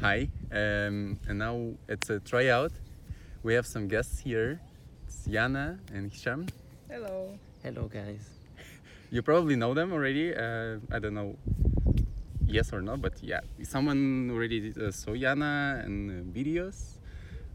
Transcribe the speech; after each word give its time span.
Hi, 0.00 0.28
um, 0.52 1.18
and 1.26 1.38
now 1.40 1.72
it's 1.88 2.08
a 2.08 2.20
tryout. 2.20 2.70
We 3.42 3.54
have 3.54 3.66
some 3.66 3.88
guests 3.88 4.20
here. 4.20 4.60
It's 5.08 5.24
Jana 5.26 5.80
and 5.92 6.12
Hisham. 6.12 6.46
Hello. 6.88 7.36
Hello, 7.64 7.88
guys. 7.88 8.30
You 9.10 9.22
probably 9.22 9.56
know 9.56 9.74
them 9.74 9.92
already. 9.92 10.32
Uh, 10.36 10.78
I 10.92 11.00
don't 11.00 11.14
know, 11.14 11.34
yes 12.46 12.72
or 12.72 12.80
no, 12.80 12.96
but 12.96 13.14
yeah, 13.22 13.40
someone 13.64 14.30
already 14.30 14.72
uh, 14.80 14.92
saw 14.92 15.16
Jana 15.16 15.82
and 15.84 16.10
uh, 16.10 16.38
videos. 16.38 16.98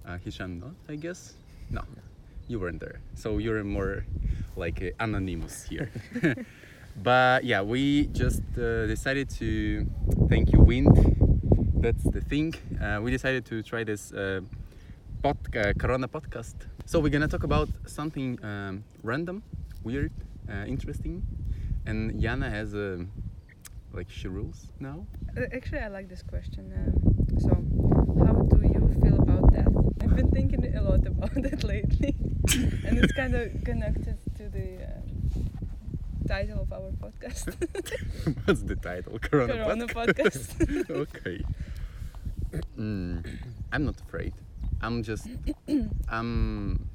Uh, 0.05 0.17
Hisham 0.17 0.59
not, 0.59 0.75
I 0.89 0.95
guess. 0.95 1.35
No, 1.69 1.83
you 2.49 2.59
weren't 2.59 2.81
there, 2.81 2.99
so 3.15 3.37
you're 3.37 3.63
more 3.63 4.03
like 4.57 4.81
uh, 4.81 4.89
anonymous 4.99 5.63
here. 5.63 5.91
but 7.03 7.45
yeah, 7.45 7.61
we 7.61 8.07
just 8.07 8.41
uh, 8.57 8.85
decided 8.87 9.29
to 9.39 9.87
thank 10.27 10.51
you, 10.51 10.59
Wind. 10.59 11.22
That's 11.83 12.05
the 12.05 12.21
thing. 12.21 12.55
Uh, 12.81 13.01
we 13.03 13.11
decided 13.11 13.43
to 13.47 13.61
try 13.61 13.83
this 13.83 14.13
uh, 14.13 14.39
pod, 15.21 15.35
uh, 15.53 15.73
Corona 15.77 16.07
podcast. 16.07 16.55
So 16.85 17.01
we're 17.01 17.09
gonna 17.09 17.27
talk 17.27 17.43
about 17.43 17.67
something 17.85 18.39
um, 18.41 18.85
random, 19.03 19.43
weird, 19.83 20.13
uh, 20.49 20.63
interesting, 20.65 21.21
and 21.85 22.21
Jana 22.21 22.49
has 22.49 22.73
a 22.73 23.05
like 23.91 24.09
she 24.09 24.29
rules 24.29 24.71
now. 24.79 25.05
Uh, 25.35 25.41
Actually, 25.53 25.79
I 25.79 25.89
like 25.89 26.07
this 26.07 26.23
question. 26.23 26.71
Um, 26.71 27.39
so, 27.45 27.49
how 28.25 28.33
do 28.33 28.61
you 28.65 28.83
feel 29.03 29.21
about 29.21 29.51
death? 29.53 29.75
I've 30.01 30.15
been 30.15 30.31
thinking 30.31 30.77
a 30.77 30.81
lot 30.81 31.05
about 31.05 31.35
it 31.51 31.65
lately, 31.65 32.15
and 32.87 32.97
it's 32.97 33.11
kind 33.11 33.35
of 33.35 33.61
connected 33.65 34.19
to 34.37 34.47
the 34.47 34.85
um, 34.85 35.13
title 36.27 36.61
of 36.61 36.71
our 36.71 36.91
podcast. 36.91 37.53
What's 38.45 38.61
the 38.61 38.75
title? 38.77 39.19
Corona, 39.19 39.53
Corona 39.53 39.87
podcast. 39.87 40.55
podcast. 40.55 40.89
okay. 40.89 41.43
Mm, 42.77 43.25
I'm 43.71 43.85
not 43.85 43.99
afraid. 44.01 44.33
I'm 44.81 45.03
just. 45.03 45.27
I'm. 46.09 46.87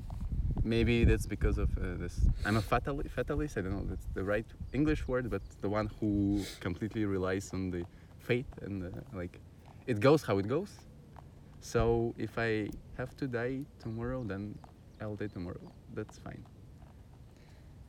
Maybe 0.64 1.04
that's 1.04 1.26
because 1.26 1.58
of 1.58 1.70
uh, 1.78 1.96
this. 1.98 2.20
I'm 2.44 2.56
a 2.56 2.62
fatali- 2.62 3.10
fatalist. 3.10 3.56
I 3.56 3.62
don't 3.62 3.72
know 3.72 3.84
that's 3.88 4.06
the 4.14 4.24
right 4.24 4.46
English 4.72 5.06
word, 5.08 5.30
but 5.30 5.42
the 5.60 5.68
one 5.68 5.90
who 6.00 6.44
completely 6.60 7.04
relies 7.04 7.50
on 7.52 7.70
the 7.70 7.84
fate 8.18 8.46
and 8.62 8.84
uh, 8.84 8.90
like 9.14 9.40
it 9.86 10.00
goes 10.00 10.22
how 10.22 10.38
it 10.38 10.48
goes. 10.48 10.72
So 11.60 12.14
if 12.18 12.38
I 12.38 12.70
have 12.96 13.16
to 13.18 13.26
die 13.26 13.60
tomorrow, 13.80 14.24
then 14.24 14.58
I'll 15.00 15.16
die 15.16 15.28
tomorrow. 15.28 15.60
That's 15.94 16.18
fine. 16.18 16.44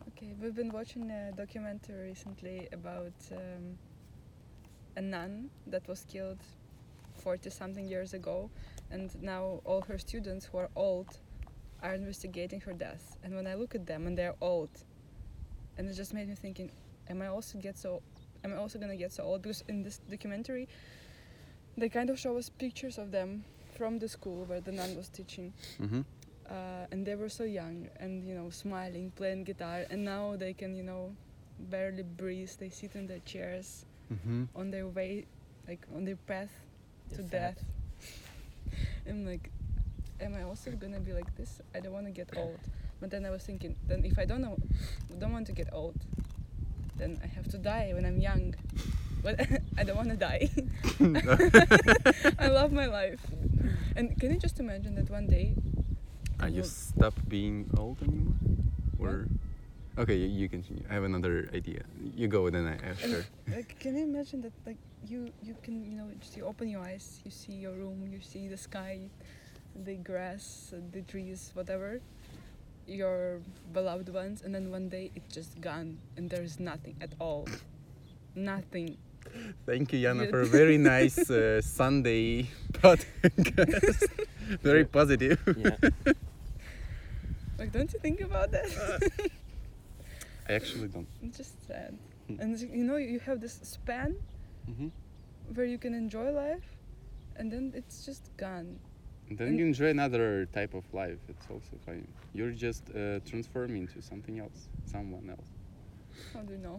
okay, 0.10 0.34
we've 0.42 0.56
been 0.56 0.72
watching 0.72 1.10
a 1.12 1.32
documentary 1.32 2.10
recently 2.10 2.68
about 2.74 3.14
um, 3.32 3.78
a 4.98 5.02
nun 5.02 5.50
that 5.68 5.88
was 5.88 6.06
killed 6.10 6.42
40 7.20 7.50
something 7.50 7.88
years 7.88 8.14
ago, 8.14 8.50
and 8.92 9.10
now 9.22 9.62
all 9.66 9.82
her 9.84 9.98
students 9.98 10.46
who 10.46 10.58
are 10.58 10.70
old 10.76 11.20
are 11.84 11.94
investigating 11.94 12.62
her 12.62 12.74
death. 12.74 13.18
And 13.24 13.36
when 13.36 13.48
I 13.48 13.56
look 13.56 13.76
at 13.76 13.86
them 13.86 14.08
and 14.08 14.18
they're 14.18 14.36
old, 14.42 14.70
and 15.78 15.88
it 15.90 15.94
just 15.94 16.14
made 16.14 16.28
me 16.28 16.36
thinking, 16.36 16.72
am 17.10 17.22
I 17.22 17.28
also 17.28 17.58
get 17.60 17.78
so, 17.78 18.02
am 18.44 18.54
I 18.54 18.58
also 18.58 18.80
gonna 18.80 18.96
get 18.98 19.12
so 19.14 19.24
old? 19.24 19.42
Because 19.42 19.64
in 19.68 19.84
this 19.84 20.00
documentary, 20.10 20.68
they 21.78 21.90
kind 21.90 22.10
of 22.10 22.20
show 22.20 22.38
us 22.38 22.50
pictures 22.50 22.98
of 22.98 23.12
them 23.12 23.44
from 23.78 24.00
the 24.00 24.08
school 24.08 24.46
where 24.46 24.60
the 24.62 24.72
nun 24.72 24.96
was 24.96 25.10
teaching, 25.10 25.54
Mm-hmm. 25.82 26.02
uh, 26.50 26.54
and 26.92 27.06
they 27.06 27.16
were 27.16 27.30
so 27.30 27.44
young 27.44 27.88
and 28.00 28.24
you 28.28 28.36
know 28.36 28.50
smiling, 28.50 29.12
playing 29.16 29.44
guitar, 29.46 29.86
and 29.90 30.04
now 30.04 30.36
they 30.36 30.54
can 30.54 30.76
you 30.76 30.84
know 30.84 31.16
barely 31.70 32.04
breathe. 32.04 32.52
They 32.60 32.70
sit 32.70 32.96
in 32.96 33.08
their 33.08 33.20
chairs 33.26 33.86
Mm-hmm. 34.12 34.46
on 34.56 34.72
their 34.72 34.88
way, 34.88 35.28
like 35.68 35.86
on 35.96 36.04
their 36.04 36.16
path 36.18 36.50
to 37.16 37.22
They're 37.22 37.26
fat. 37.26 37.56
death. 37.56 37.64
I'm 39.08 39.26
like, 39.26 39.50
am 40.22 40.36
I 40.36 40.44
also 40.44 40.72
gonna 40.72 41.00
be 41.00 41.14
like 41.14 41.36
this? 41.36 41.62
I 41.76 41.80
don't 41.80 41.94
want 41.94 42.06
to 42.06 42.12
get 42.12 42.30
old. 42.36 42.60
But 43.00 43.12
then 43.12 43.26
I 43.26 43.30
was 43.30 43.44
thinking, 43.44 43.76
then 43.88 44.04
if 44.04 44.20
I 44.20 44.26
don't 44.26 44.42
know, 44.42 44.58
don't 45.20 45.32
want 45.32 45.48
to 45.48 45.54
get 45.54 45.70
old, 45.72 45.96
then 46.98 47.20
I 47.24 47.28
have 47.28 47.48
to 47.52 47.58
die 47.58 47.92
when 47.94 48.06
I'm 48.06 48.20
young. 48.20 48.56
But 49.24 49.40
I 49.78 49.84
don't 49.84 49.96
want 49.96 50.10
to 50.10 50.18
die. 50.18 50.50
I 52.40 52.48
love 52.48 52.72
my 52.72 52.86
life. 52.86 53.22
And 53.96 54.20
can 54.20 54.32
you 54.32 54.40
just 54.40 54.60
imagine 54.60 54.96
that 54.96 55.10
one 55.10 55.28
day? 55.28 55.56
Are 56.40 56.46
I 56.46 56.50
you 56.50 56.64
stop 56.64 57.14
being 57.28 57.70
old 57.78 58.02
anymore? 58.02 58.36
Or 59.00 59.28
okay, 60.00 60.16
you, 60.16 60.28
you 60.28 60.50
continue. 60.50 60.84
I 60.90 60.94
have 60.94 61.04
another 61.04 61.50
idea. 61.54 61.84
You 62.16 62.28
go, 62.28 62.50
then 62.50 62.68
I 62.68 62.76
after. 62.90 63.26
Like, 63.48 63.78
can 63.84 63.96
you 63.98 64.04
imagine 64.04 64.42
that? 64.42 64.54
Like, 64.66 64.78
you 65.08 65.32
you 65.44 65.56
can 65.64 65.84
you 65.84 65.96
know 65.96 66.10
just 66.20 66.36
you 66.36 66.46
open 66.46 66.68
your 66.70 66.82
eyes, 66.82 67.22
you 67.24 67.32
see 67.32 67.54
your 67.54 67.74
room, 67.74 68.08
you 68.12 68.20
see 68.22 68.48
the 68.48 68.58
sky, 68.58 69.10
the 69.86 69.96
grass, 69.96 70.74
uh, 70.74 70.80
the 70.92 71.02
trees, 71.02 71.52
whatever, 71.54 72.02
your 72.88 73.40
beloved 73.74 74.10
ones, 74.10 74.42
and 74.42 74.54
then 74.56 74.72
one 74.72 74.90
day 74.90 75.12
it's 75.16 75.34
just 75.34 75.60
gone, 75.62 75.98
and 76.18 76.30
there 76.30 76.44
is 76.44 76.60
nothing 76.60 76.96
at 77.02 77.12
all, 77.20 77.48
nothing. 78.36 78.98
Thank 79.66 79.94
you, 79.94 80.02
Jana, 80.02 80.28
for 80.28 80.42
a 80.42 80.46
very 80.60 80.78
nice 80.78 81.30
uh, 81.30 81.62
Sunday 81.62 82.50
podcast. 82.74 84.08
very 84.64 84.86
positive. 84.86 85.38
Yeah. 85.56 85.78
Like, 87.60 87.72
don't 87.72 87.92
you 87.94 88.00
think 88.00 88.22
about 88.22 88.52
that? 88.52 89.32
I 90.50 90.54
actually 90.54 90.88
don't. 90.88 91.08
it's 91.22 91.38
just 91.38 91.68
sad. 91.68 91.98
Hmm. 92.28 92.42
And 92.42 92.60
you 92.60 92.84
know 92.84 92.98
you 92.98 93.20
have 93.20 93.40
this 93.40 93.60
span 93.64 94.16
hmm 94.66 94.90
where 95.56 95.66
you 95.66 95.80
can 95.80 95.94
enjoy 95.96 96.30
life, 96.32 96.68
and 97.36 97.52
then 97.52 97.72
it's 97.76 98.06
just 98.06 98.30
gone. 98.38 98.78
And 99.30 99.38
then 99.38 99.48
And- 99.48 99.60
you 99.60 99.66
enjoy 99.66 99.90
another 99.90 100.46
type 100.54 100.74
of 100.76 100.84
life. 100.94 101.18
It's 101.28 101.46
also 101.50 101.74
fine. 101.86 102.08
You're 102.34 102.52
just 102.52 102.84
uh, 102.94 103.20
transforming 103.26 103.82
into 103.90 104.00
something 104.02 104.38
else, 104.40 104.70
someone 104.86 105.28
else. 105.30 105.50
How 106.34 106.42
do 106.42 106.54
you 106.54 106.60
know? 106.60 106.78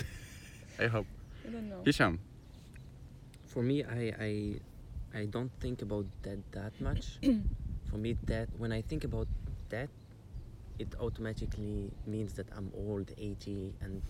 I 0.78 0.86
hope. 0.86 1.06
I 1.46 1.50
don't 1.50 1.68
know. 1.68 1.82
Hisham. 1.84 2.18
For 3.46 3.62
me, 3.62 3.84
I, 3.84 4.02
I 4.20 4.32
I 5.20 5.24
don't 5.26 5.50
think 5.60 5.82
about 5.82 6.06
that 6.22 6.38
that 6.52 6.72
much. 6.80 7.18
For 7.90 7.96
me, 7.96 8.16
that 8.24 8.48
when 8.58 8.72
I 8.72 8.80
think 8.82 9.04
about 9.04 9.28
that, 9.70 9.88
it 10.78 10.94
automatically 11.00 11.90
means 12.06 12.32
that 12.34 12.46
I'm 12.56 12.70
old, 12.74 13.10
80, 13.18 13.74
and 13.80 14.02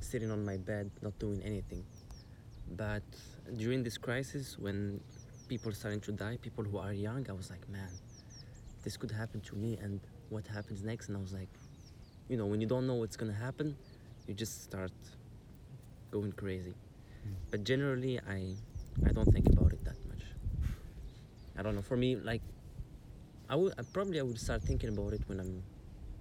sitting 0.00 0.30
on 0.30 0.44
my 0.44 0.56
bed, 0.56 0.90
not 1.02 1.18
doing 1.18 1.42
anything. 1.42 1.84
But 2.76 3.02
during 3.56 3.82
this 3.82 3.98
crisis, 3.98 4.58
when 4.58 5.00
people 5.48 5.72
starting 5.72 6.00
to 6.00 6.12
die, 6.12 6.38
people 6.40 6.64
who 6.64 6.78
are 6.78 6.92
young, 6.92 7.26
I 7.28 7.32
was 7.32 7.50
like, 7.50 7.68
man, 7.68 7.90
this 8.84 8.96
could 8.96 9.10
happen 9.10 9.40
to 9.42 9.56
me, 9.56 9.78
and 9.82 10.00
what 10.28 10.46
happens 10.46 10.82
next? 10.82 11.08
And 11.08 11.16
I 11.16 11.20
was 11.20 11.32
like, 11.32 11.48
you 12.28 12.36
know, 12.36 12.46
when 12.46 12.60
you 12.60 12.66
don't 12.66 12.86
know 12.86 12.94
what's 12.94 13.16
gonna 13.16 13.32
happen, 13.32 13.76
you 14.26 14.34
just 14.34 14.62
start 14.62 14.92
going 16.10 16.32
crazy. 16.32 16.74
Hmm. 17.24 17.32
But 17.50 17.64
generally, 17.64 18.20
I 18.20 18.54
I 19.04 19.12
don't 19.12 19.32
think 19.32 19.46
about 19.48 19.72
it 19.72 19.84
that 19.84 19.96
much. 20.08 20.22
I 21.56 21.62
don't 21.62 21.74
know. 21.74 21.82
For 21.82 21.96
me, 21.96 22.16
like, 22.16 22.42
I 23.48 23.56
would 23.56 23.72
I 23.78 23.82
probably 23.92 24.20
I 24.20 24.22
would 24.22 24.38
start 24.38 24.62
thinking 24.62 24.90
about 24.90 25.14
it 25.14 25.22
when 25.26 25.40
I'm 25.40 25.62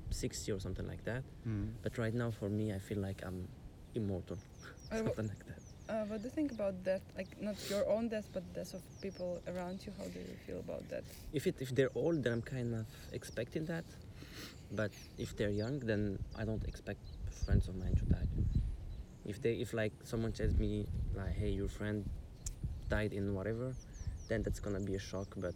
60 0.10 0.52
or 0.52 0.60
something 0.60 0.88
like 0.88 1.04
that. 1.06 1.24
Mm. 1.48 1.74
But 1.84 1.98
right 1.98 2.14
now, 2.14 2.32
for 2.32 2.50
me, 2.50 2.74
I 2.74 2.80
feel 2.80 3.00
like 3.00 3.22
I'm 3.26 3.48
immortal, 3.96 4.38
Uh, 4.92 4.98
something 5.04 5.28
like 5.28 5.46
that. 5.46 5.62
Uh, 5.90 6.04
what 6.06 6.18
do 6.22 6.26
you 6.26 6.30
think 6.30 6.52
about 6.52 6.84
death? 6.84 7.02
Like 7.16 7.42
not 7.42 7.56
your 7.70 7.88
own 7.88 8.10
death, 8.10 8.28
but 8.34 8.44
death 8.54 8.74
of 8.74 8.82
people 9.02 9.42
around 9.48 9.86
you. 9.86 9.94
How 9.98 10.04
do 10.04 10.20
you 10.20 10.36
feel 10.46 10.60
about 10.60 10.84
that? 10.90 11.04
If 11.32 11.48
it 11.48 11.56
if 11.62 11.74
they're 11.74 11.92
old, 11.96 12.24
then 12.24 12.34
I'm 12.34 12.42
kind 12.42 12.76
of 12.76 12.86
expecting 13.14 13.66
that. 13.66 13.86
But 14.72 14.92
if 15.18 15.38
they're 15.38 15.56
young, 15.64 15.80
then 15.80 16.20
I 16.38 16.44
don't 16.44 16.64
expect 16.68 17.00
friends 17.46 17.70
of 17.70 17.76
mine 17.78 17.96
to 17.96 18.06
die. 18.06 18.28
If 19.26 19.42
they 19.42 19.54
if 19.64 19.74
like 19.74 19.94
someone 20.04 20.34
tells 20.34 20.56
me 20.58 20.88
like, 21.16 21.36
hey, 21.40 21.52
your 21.52 21.70
friend 21.70 22.04
died 22.90 23.14
in 23.14 23.34
whatever, 23.34 23.74
then 24.28 24.44
that's 24.44 24.60
gonna 24.60 24.82
be 24.82 24.96
a 24.96 25.00
shock. 25.00 25.28
But 25.38 25.56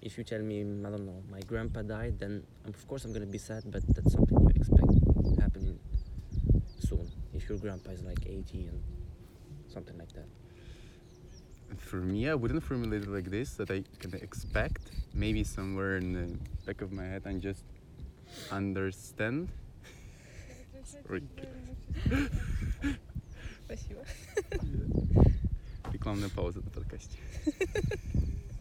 if 0.00 0.18
you 0.18 0.24
tell 0.24 0.40
me 0.40 0.60
I 0.60 0.90
don't 0.90 1.06
know, 1.06 1.22
my 1.30 1.40
grandpa 1.40 1.82
died, 1.82 2.18
then 2.18 2.42
of 2.66 2.86
course 2.88 3.04
I'm 3.04 3.12
gonna 3.12 3.26
be 3.26 3.38
sad. 3.38 3.64
But 3.66 3.82
that's 3.94 4.12
something 4.12 4.38
you 4.40 4.50
expect 4.54 4.92
happening 5.40 5.78
soon. 6.78 7.10
If 7.34 7.48
your 7.48 7.58
grandpa 7.58 7.90
is 7.90 8.02
like 8.02 8.26
80 8.26 8.66
and 8.66 8.82
something 9.68 9.96
like 9.98 10.12
that. 10.12 10.26
For 11.78 11.96
me, 11.96 12.28
I 12.28 12.34
wouldn't 12.34 12.62
formulate 12.62 13.02
it 13.02 13.08
like 13.08 13.30
this. 13.30 13.54
That 13.54 13.70
I 13.70 13.82
can 13.98 14.14
expect. 14.14 14.90
Maybe 15.14 15.44
somewhere 15.44 15.96
in 15.96 16.12
the 16.12 16.38
back 16.66 16.82
of 16.82 16.92
my 16.92 17.04
head, 17.04 17.22
I 17.26 17.34
just 17.34 17.64
understand. 18.50 19.48
Sorry. 20.84 21.22
Спасибо. 23.64 24.04
Рекламная 25.92 26.28
пауза 26.28 26.60
на 26.60 26.70
подкасте. 26.70 27.18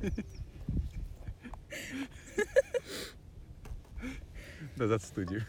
Назад 4.77 5.01
в 5.01 5.05
студию. 5.05 5.43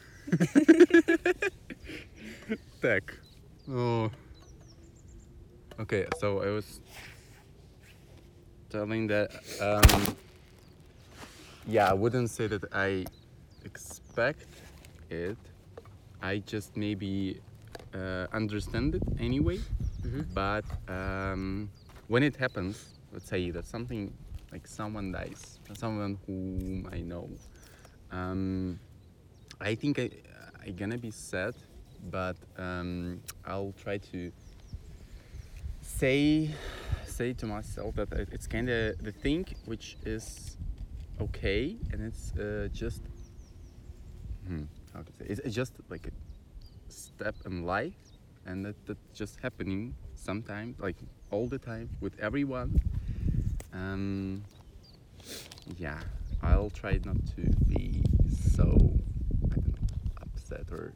Так. 2.80 3.18
Oh. 3.68 4.10
Okay, 5.78 6.06
so 6.20 6.42
I 6.42 6.50
was 6.50 6.80
telling 8.70 9.06
that 9.08 9.30
um, 9.60 10.16
yeah, 11.66 11.88
I 11.90 11.94
wouldn't 11.94 12.30
say 12.30 12.46
that 12.48 12.64
I 12.72 13.04
expect 13.64 14.46
it. 15.10 15.36
I 16.20 16.38
just 16.38 16.76
maybe 16.76 17.40
uh, 17.94 18.26
understand 18.32 18.94
it 18.96 19.02
anyway. 19.18 19.58
Mhm. 20.02 20.26
But 20.34 20.64
um, 20.88 21.70
when 22.08 22.22
it 22.22 22.36
happens, 22.36 22.76
let's 23.12 23.28
say 23.28 23.50
that 23.50 23.66
something 23.66 24.12
like 24.51 24.67
someone 24.67 25.11
dies, 25.11 25.59
someone 25.73 26.17
whom 26.25 26.87
I 26.91 27.01
know, 27.01 27.29
um, 28.11 28.79
I 29.59 29.75
think 29.75 29.99
I 29.99 30.09
I 30.65 30.71
gonna 30.71 30.97
be 30.97 31.11
sad, 31.11 31.55
but 32.09 32.37
um, 32.57 33.21
I'll 33.45 33.73
try 33.81 33.97
to 34.11 34.31
say 35.81 36.49
say 37.05 37.33
to 37.33 37.45
myself 37.47 37.95
that 37.95 38.11
it's 38.31 38.45
kind 38.45 38.69
of 38.69 38.97
the 39.03 39.11
thing 39.11 39.45
which 39.65 39.97
is 40.05 40.57
okay 41.19 41.75
and 41.91 42.01
it's 42.01 42.31
uh, 42.37 42.67
just 42.71 43.01
hmm, 44.45 44.63
how 44.93 45.01
to 45.01 45.11
say 45.13 45.25
it's, 45.27 45.39
it's 45.39 45.55
just 45.55 45.73
like 45.89 46.05
a 46.07 46.91
step 46.91 47.35
in 47.45 47.63
life 47.63 47.95
and 48.45 48.65
that 48.65 48.75
that's 48.85 48.99
just 49.15 49.39
happening 49.41 49.95
sometimes 50.15 50.79
like 50.79 50.97
all 51.31 51.47
the 51.47 51.57
time 51.57 51.89
with 52.01 52.13
everyone 52.19 52.79
um 53.77 54.43
yeah 55.77 55.99
i'll 56.43 56.69
try 56.81 56.99
not 57.05 57.17
to 57.35 57.41
be 57.67 58.01
so 58.55 58.63
i 59.51 59.55
don't 59.55 59.67
know 59.81 59.87
upset 60.21 60.65
or 60.71 60.93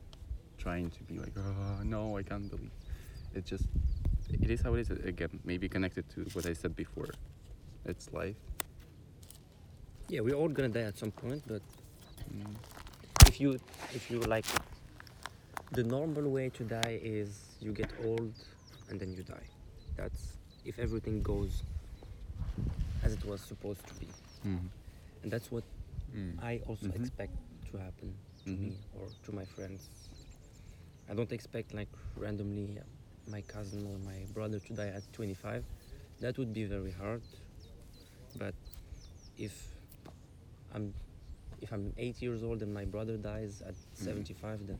trying 0.57 0.89
to 0.89 1.01
be 1.03 1.17
like 1.23 1.33
oh 1.37 1.83
no 1.83 2.17
i 2.17 2.23
can't 2.23 2.49
believe 2.49 2.71
it 3.35 3.45
just 3.45 3.65
it 4.29 4.49
is 4.49 4.61
how 4.61 4.73
it 4.75 4.79
is 4.79 4.89
again 5.13 5.39
maybe 5.43 5.67
connected 5.69 6.05
to 6.09 6.21
what 6.33 6.45
i 6.45 6.53
said 6.53 6.75
before 6.75 7.09
it's 7.85 8.07
life 8.13 8.35
Yeah, 10.13 10.21
we're 10.27 10.35
all 10.41 10.49
gonna 10.57 10.67
die 10.79 10.87
at 10.91 10.97
some 10.97 11.11
point, 11.23 11.41
but 11.47 11.61
Mm. 12.31 12.55
if 13.29 13.35
you 13.41 13.49
if 13.97 14.03
you 14.11 14.19
like 14.35 14.45
the 15.77 15.83
normal 15.83 16.25
way 16.35 16.49
to 16.57 16.63
die 16.63 16.99
is 17.01 17.29
you 17.63 17.71
get 17.81 17.89
old 18.07 18.33
and 18.89 18.99
then 18.99 19.09
you 19.17 19.23
die. 19.23 19.47
That's 19.99 20.21
if 20.65 20.75
everything 20.85 21.23
goes 21.23 21.63
as 23.11 23.17
it 23.17 23.25
was 23.25 23.41
supposed 23.41 23.85
to 23.87 23.93
be. 23.95 24.07
Mhm. 24.45 24.69
And 25.23 25.31
that's 25.31 25.51
what 25.51 25.63
Mm. 26.13 26.35
I 26.41 26.59
also 26.67 26.87
Mhm. 26.87 26.95
expect 26.95 27.33
to 27.71 27.77
happen 27.77 28.13
to 28.43 28.49
me 28.49 28.73
or 28.97 29.07
to 29.25 29.31
my 29.31 29.45
friends. 29.45 29.81
I 31.09 31.13
don't 31.13 31.31
expect 31.31 31.73
like 31.73 31.89
randomly 32.17 32.79
my 33.27 33.41
cousin 33.43 33.85
or 33.85 33.97
my 33.99 34.25
brother 34.33 34.59
to 34.59 34.73
die 34.73 34.89
at 34.89 35.03
25. 35.13 35.63
That 36.19 36.37
would 36.37 36.53
be 36.53 36.65
very 36.65 36.91
hard. 36.91 37.21
But 38.37 38.55
if 39.37 39.53
I'm 40.73 40.93
if 41.61 41.71
I'm 41.71 41.93
eight 41.97 42.21
years 42.21 42.41
old 42.43 42.61
and 42.63 42.73
my 42.73 42.85
brother 42.85 43.17
dies 43.17 43.61
at 43.61 43.75
75, 43.93 44.65
then 44.67 44.79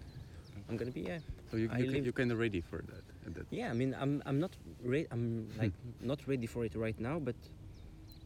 I'm 0.68 0.78
gonna 0.78 0.92
be 0.92 1.02
yeah. 1.02 1.20
so 1.52 1.58
you, 1.58 1.70
you, 1.78 1.86
live- 1.92 2.04
you're 2.06 2.14
kind 2.14 2.32
of 2.32 2.40
ready 2.40 2.60
for 2.62 2.82
that, 2.82 3.04
at 3.28 3.34
that 3.36 3.46
Yeah, 3.52 3.70
I 3.70 3.74
mean, 3.74 3.94
I'm 3.94 4.22
I'm 4.26 4.40
not 4.40 4.56
ready. 4.84 5.06
I'm 5.12 5.48
like 5.58 5.74
not 6.02 6.20
ready 6.28 6.48
for 6.48 6.66
it 6.66 6.74
right 6.76 7.00
now, 7.00 7.20
but 7.20 7.36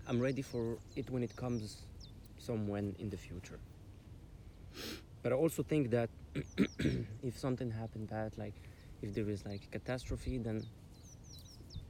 I'm 0.07 0.19
ready 0.19 0.41
for 0.41 0.77
it 0.95 1.09
when 1.09 1.23
it 1.23 1.35
comes 1.35 1.77
somewhere 2.37 2.83
in 2.99 3.09
the 3.09 3.17
future. 3.17 3.59
But 5.23 5.31
I 5.31 5.35
also 5.35 5.63
think 5.63 5.89
that 5.91 6.09
if 7.23 7.37
something 7.37 7.71
happened 7.71 8.09
bad, 8.09 8.37
like 8.37 8.53
if 9.01 9.13
there 9.15 9.29
is 9.29 9.45
like 9.45 9.61
a 9.63 9.79
catastrophe, 9.79 10.37
then 10.37 10.63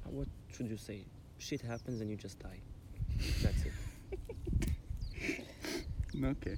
what 0.05 0.27
should 0.55 0.69
you 0.69 0.77
say? 0.77 1.03
Shit 1.37 1.61
happens 1.61 1.99
and 1.99 2.09
you 2.09 2.15
just 2.15 2.39
die. 2.39 2.59
That's 3.41 3.65
it. 3.65 3.73
Okay. 6.23 6.55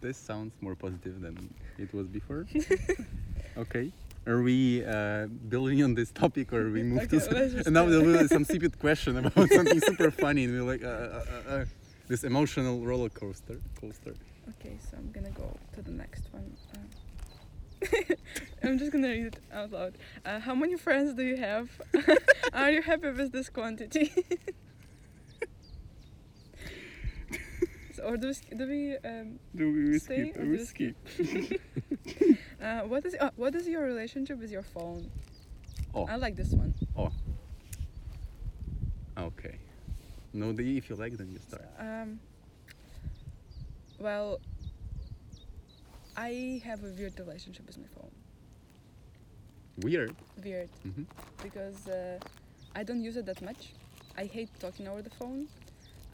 This 0.00 0.16
sounds 0.16 0.52
more 0.60 0.76
positive 0.76 1.20
than 1.20 1.52
it 1.78 1.92
was 1.92 2.06
before. 2.06 2.46
okay. 3.56 3.92
Are 4.26 4.42
we 4.42 4.84
uh, 4.84 5.26
building 5.48 5.82
on 5.82 5.94
this 5.94 6.10
topic 6.12 6.52
or 6.52 6.70
we 6.70 6.82
move 6.82 7.02
Okay, 7.04 7.18
to 7.18 7.62
and 7.64 7.72
now 7.72 7.86
there 7.86 8.00
will 8.02 8.20
be 8.20 8.28
some 8.28 8.44
stupid 8.44 8.78
question 8.78 9.16
about 9.16 9.48
something 9.52 9.80
super 9.80 10.10
funny 10.10 10.44
and 10.44 10.52
we're 10.52 10.70
like 10.70 10.84
uh, 10.84 10.88
uh, 10.88 11.24
uh, 11.48 11.50
uh, 11.50 11.64
this 12.06 12.22
emotional 12.24 12.84
roller 12.84 13.08
coaster 13.08 13.58
coaster. 13.80 14.14
Okay, 14.50 14.76
so 14.90 14.96
I'm 14.98 15.10
gonna 15.12 15.30
go 15.30 15.56
to 15.74 15.82
the 15.82 15.90
next 15.90 16.24
one. 16.32 16.56
Uh, 16.74 18.14
I'm 18.62 18.78
just 18.78 18.92
gonna 18.92 19.08
read 19.08 19.26
it 19.26 19.36
out 19.52 19.72
loud. 19.72 19.94
Uh, 20.24 20.38
how 20.38 20.54
many 20.54 20.76
friends 20.76 21.14
do 21.14 21.22
you 21.24 21.36
have? 21.38 21.70
Are 22.52 22.70
you 22.70 22.82
happy 22.82 23.10
with 23.10 23.32
this 23.32 23.48
quantity? 23.48 24.12
So, 27.94 27.99
or 28.10 28.16
do 28.16 28.26
we, 28.28 28.56
do 28.56 28.66
we 28.66 28.96
um, 29.08 29.38
Do 29.54 29.72
we 29.72 29.98
skip? 30.00 30.36
or 30.36 30.44
Do 30.44 30.50
we 30.50 30.64
skip? 30.64 30.96
uh, 32.60 32.80
what 32.80 33.06
is 33.06 33.14
uh, 33.20 33.30
what 33.36 33.54
is 33.54 33.68
your 33.68 33.84
relationship 33.84 34.38
with 34.40 34.50
your 34.50 34.64
phone? 34.64 35.08
Oh. 35.94 36.06
I 36.06 36.16
like 36.16 36.34
this 36.34 36.50
one. 36.50 36.74
Oh. 36.96 37.12
Okay. 39.16 39.58
No, 40.32 40.52
the 40.52 40.76
if 40.76 40.90
you 40.90 40.96
like, 40.96 41.16
then 41.16 41.30
you 41.30 41.38
start. 41.38 41.68
Um, 41.78 42.18
well, 44.00 44.40
I 46.16 46.60
have 46.64 46.82
a 46.82 46.90
weird 46.98 47.18
relationship 47.18 47.64
with 47.66 47.78
my 47.78 47.86
phone. 47.94 48.10
Weird. 49.78 50.16
Weird. 50.44 50.68
hmm 50.82 51.04
because 51.42 51.88
uh, 51.88 52.18
I 52.74 52.82
don't 52.82 53.02
use 53.02 53.16
it 53.16 53.26
that 53.26 53.40
much. 53.40 53.72
I 54.18 54.24
hate 54.24 54.50
talking 54.58 54.88
over 54.88 55.00
the 55.00 55.10
phone. 55.10 55.46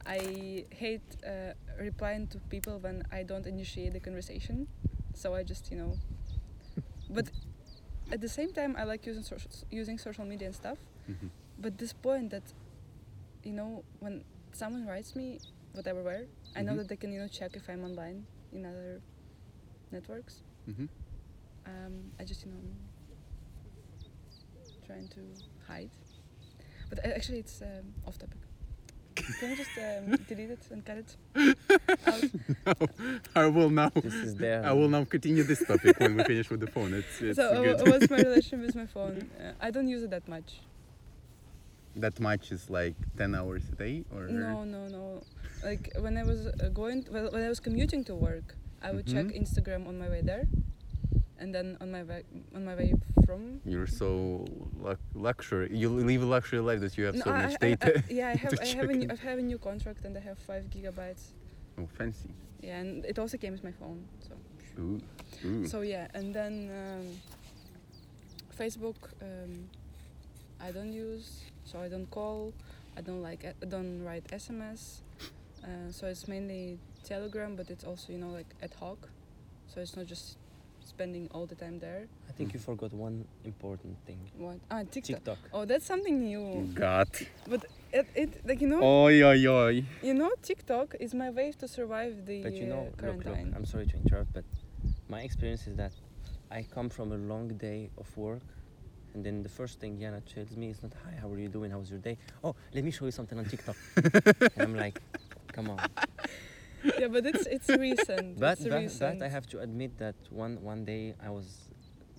I 0.06 0.64
hate 0.70 1.02
uh, 1.26 1.52
replying 1.80 2.26
to 2.28 2.38
people 2.50 2.78
when 2.78 3.02
I 3.12 3.22
don't 3.24 3.46
initiate 3.46 3.92
the 3.92 4.00
conversation. 4.00 4.68
So 5.14 5.34
I 5.34 5.42
just, 5.42 5.70
you 5.70 5.76
know. 5.78 5.98
But 7.10 7.30
at 8.12 8.20
the 8.20 8.28
same 8.28 8.52
time, 8.52 8.76
I 8.78 8.84
like 8.84 9.06
using 9.06 9.22
social, 9.22 9.50
using 9.70 9.98
social 9.98 10.24
media 10.24 10.46
and 10.48 10.54
stuff. 10.54 10.78
hmm 11.06 11.28
But 11.58 11.78
this 11.78 11.92
point 11.92 12.30
that, 12.30 12.42
you 13.44 13.52
know, 13.52 13.84
when 14.00 14.24
someone 14.52 14.86
writes 14.86 15.16
me, 15.16 15.40
whatever 15.72 16.02
where, 16.02 16.26
I 16.54 16.62
know 16.62 16.72
Mhm. 16.72 16.78
that 16.78 16.88
they 16.88 16.96
can, 16.96 17.12
you 17.12 17.20
know, 17.20 17.28
check 17.28 17.56
if 17.56 17.68
I'm 17.68 17.84
online 17.84 18.26
in 18.52 18.64
other 18.66 19.00
networks. 19.92 20.42
hmm 20.66 20.86
Um, 21.66 22.12
I 22.20 22.24
just, 22.24 22.44
you 22.46 22.52
know, 22.52 22.62
trying 24.86 25.08
to 25.08 25.20
hide. 25.66 25.90
But 26.88 27.04
actually, 27.04 27.38
it's 27.40 27.60
um, 27.62 27.94
off 28.06 28.18
topic. 28.18 28.38
Can 29.40 29.50
you 29.50 29.56
just 29.56 29.70
um, 29.78 30.16
delete 30.28 30.50
it 30.50 30.58
and 30.70 30.84
cut 30.84 30.98
it 30.98 31.16
out? 32.06 32.78
I 33.34 33.46
will 33.46 33.70
now. 33.70 33.90
This 33.94 34.14
is 34.14 34.34
there. 34.34 34.64
I 34.64 34.72
will 34.72 34.88
now 34.88 35.04
continue 35.04 35.42
this 35.42 35.64
topic 35.64 35.98
when 35.98 36.16
we 36.16 36.24
finish 36.24 36.50
with 36.50 36.60
the 36.60 36.66
phone. 36.66 36.92
It's, 36.94 37.20
it's 37.20 37.36
so, 37.36 37.48
uh, 37.48 37.62
good. 37.76 37.88
what's 37.88 38.10
my 38.10 38.16
relation 38.28 38.60
with 38.60 38.74
my 38.74 38.86
phone? 38.86 39.30
Uh, 39.40 39.52
I 39.60 39.70
don't 39.70 39.88
use 39.88 40.02
it 40.02 40.10
that 40.10 40.28
much. 40.28 40.60
that 41.96 42.20
much 42.20 42.52
is 42.52 42.68
like 42.68 42.94
10 43.16 43.34
hours 43.34 43.62
a 43.72 43.74
day 43.74 44.04
or 44.14 44.22
No, 44.28 44.64
no, 44.64 44.86
no. 44.88 45.22
Like 45.64 45.92
when 45.98 46.18
I 46.18 46.24
was 46.24 46.46
uh, 46.46 46.68
going, 46.68 47.06
well, 47.10 47.30
when 47.32 47.42
I 47.42 47.48
was 47.48 47.58
commuting 47.60 48.04
to 48.04 48.14
work, 48.14 48.54
I 48.82 48.92
would 48.92 49.06
check 49.06 49.26
Mhm. 49.26 49.40
Instagram 49.42 49.88
on 49.88 49.98
my 49.98 50.08
way 50.14 50.20
there, 50.20 50.44
and 51.38 51.54
then 51.54 51.76
on 51.80 51.90
my 51.90 52.02
way 52.02 52.22
on 52.54 52.64
my 52.64 52.74
way 52.74 52.94
from. 53.26 53.60
you're 53.64 53.86
so 53.86 54.44
lu- 54.80 54.96
luxury 55.14 55.68
you 55.72 55.88
live 55.88 56.22
a 56.22 56.26
luxury 56.26 56.60
life 56.60 56.80
that 56.80 56.96
you 56.96 57.04
have 57.04 57.14
No, 57.16 57.24
so 57.24 57.30
I- 57.32 57.42
much 57.42 57.56
I- 57.62 57.66
I- 57.66 57.74
data 57.74 58.02
yeah, 58.10 58.28
I 58.28 58.36
have, 58.36 58.54
I 58.60 58.66
have, 58.66 58.90
a 58.90 58.92
new. 58.94 59.08
I 59.10 59.16
have 59.28 59.38
a 59.38 59.42
new 59.42 59.58
contract 59.58 60.04
and 60.04 60.16
I 60.16 60.20
have 60.20 60.38
five 60.38 60.64
gigabytes. 60.74 61.24
oh 61.78 61.86
fancy 61.98 62.30
Yeah, 62.62 62.80
and 62.80 63.04
it 63.04 63.18
also 63.18 63.36
came 63.38 63.52
with 63.52 63.64
my 63.64 63.72
phone. 63.80 64.00
So. 64.26 64.32
Ooh. 64.82 65.00
Ooh. 65.46 65.66
So 65.66 65.80
yeah, 65.82 66.06
and 66.18 66.34
then 66.34 66.54
um, 66.82 67.06
Facebook 68.58 68.96
um, 69.22 69.68
I 70.60 70.70
don't 70.72 70.92
use, 70.92 71.42
so 71.64 71.78
I 71.78 71.88
don't 71.88 72.10
call, 72.10 72.52
I 72.96 73.00
don't 73.02 73.22
like, 73.22 73.44
I 73.44 73.66
don't 73.66 74.02
write 74.02 74.24
SMS. 74.32 75.00
Uh, 75.62 75.90
so 75.90 76.06
it's 76.06 76.26
mainly 76.28 76.78
Telegram, 77.04 77.56
but 77.56 77.70
it's 77.70 77.84
also 77.84 78.12
you 78.12 78.18
know 78.18 78.30
like 78.30 78.50
ad 78.62 78.72
hoc, 78.80 78.98
so 79.68 79.80
it's 79.80 79.96
not 79.96 80.06
just 80.06 80.38
spending 80.96 81.28
all 81.34 81.46
the 81.46 81.54
time 81.54 81.78
there. 81.78 82.02
I 82.30 82.32
think 82.32 82.54
you 82.54 82.60
forgot 82.70 82.90
one 82.92 83.16
important 83.44 83.94
thing. 84.06 84.18
What? 84.44 84.58
Ah, 84.70 84.82
TikTok. 84.94 85.16
TikTok. 85.16 85.38
Oh, 85.52 85.64
that's 85.70 85.86
something 85.92 86.16
new. 86.30 86.46
God. 86.74 87.08
But 87.52 87.66
it, 87.92 88.06
it 88.22 88.30
like 88.48 88.60
you 88.62 88.68
know, 88.72 88.82
Oi, 88.82 89.14
oi, 89.30 89.40
oi. 89.46 89.84
you 90.02 90.14
know, 90.14 90.30
TikTok 90.42 90.88
is 90.98 91.12
my 91.22 91.28
way 91.38 91.52
to 91.60 91.66
survive 91.68 92.14
the 92.24 92.38
But 92.46 92.54
you 92.60 92.66
know, 92.72 92.84
uh, 92.84 92.84
look, 92.84 93.02
look, 93.02 93.22
quarantine. 93.22 93.52
I'm 93.56 93.66
sorry 93.66 93.86
to 93.92 93.96
interrupt, 94.02 94.32
but 94.32 94.44
my 95.14 95.20
experience 95.28 95.66
is 95.66 95.76
that 95.76 95.92
I 96.50 96.64
come 96.76 96.88
from 96.88 97.12
a 97.12 97.20
long 97.32 97.48
day 97.68 97.90
of 97.98 98.08
work, 98.16 98.46
and 99.12 99.20
then 99.26 99.42
the 99.42 99.52
first 99.58 99.74
thing 99.80 99.92
Yana 100.02 100.20
tells 100.34 100.56
me 100.56 100.66
is 100.74 100.82
not, 100.82 100.92
"Hi, 101.04 101.12
how 101.20 101.28
are 101.32 101.40
you 101.44 101.50
doing? 101.56 101.70
How 101.74 101.80
was 101.84 101.90
your 101.94 102.02
day?" 102.08 102.16
Oh, 102.42 102.54
let 102.74 102.82
me 102.84 102.90
show 102.90 103.04
you 103.04 103.14
something 103.20 103.38
on 103.38 103.44
TikTok. 103.44 103.76
and 104.54 104.62
I'm 104.66 104.76
like, 104.84 104.96
"Come 105.56 105.68
on!" 105.72 105.78
yeah, 107.00 107.08
but 107.08 107.26
it's 107.26 107.46
it's 107.46 107.68
recent. 107.88 108.38
But 108.38 108.58
it's 108.58 108.68
but, 108.68 108.78
recent. 108.80 109.18
but 109.18 109.26
I 109.26 109.28
have 109.28 109.46
to 109.48 109.60
admit 109.60 109.98
that 109.98 110.14
one 110.30 110.62
one 110.62 110.84
day 110.84 111.14
I 111.22 111.30
was 111.30 111.46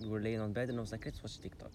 we 0.00 0.08
were 0.08 0.20
laying 0.20 0.40
on 0.40 0.52
bed 0.52 0.68
and 0.68 0.78
I 0.78 0.80
was 0.80 0.92
like, 0.92 1.04
"Let's 1.04 1.22
watch 1.22 1.38
TikTok," 1.40 1.72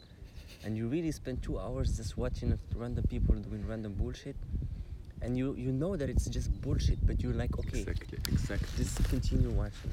and 0.63 0.77
you 0.77 0.87
really 0.87 1.11
spend 1.11 1.41
two 1.43 1.59
hours 1.59 1.97
just 1.97 2.17
watching 2.17 2.57
random 2.75 3.05
people 3.07 3.35
doing 3.35 3.65
random 3.67 3.93
bullshit. 3.93 4.35
and 5.21 5.37
you 5.37 5.55
you 5.55 5.71
know 5.71 5.95
that 5.95 6.09
it's 6.09 6.27
just 6.27 6.49
bullshit, 6.61 6.99
but 7.07 7.21
you're 7.23 7.33
like, 7.43 7.57
okay, 7.59 7.79
Exactly. 7.79 8.19
Exactly. 8.27 8.67
just 8.77 8.97
continue 9.09 9.49
watching. 9.51 9.91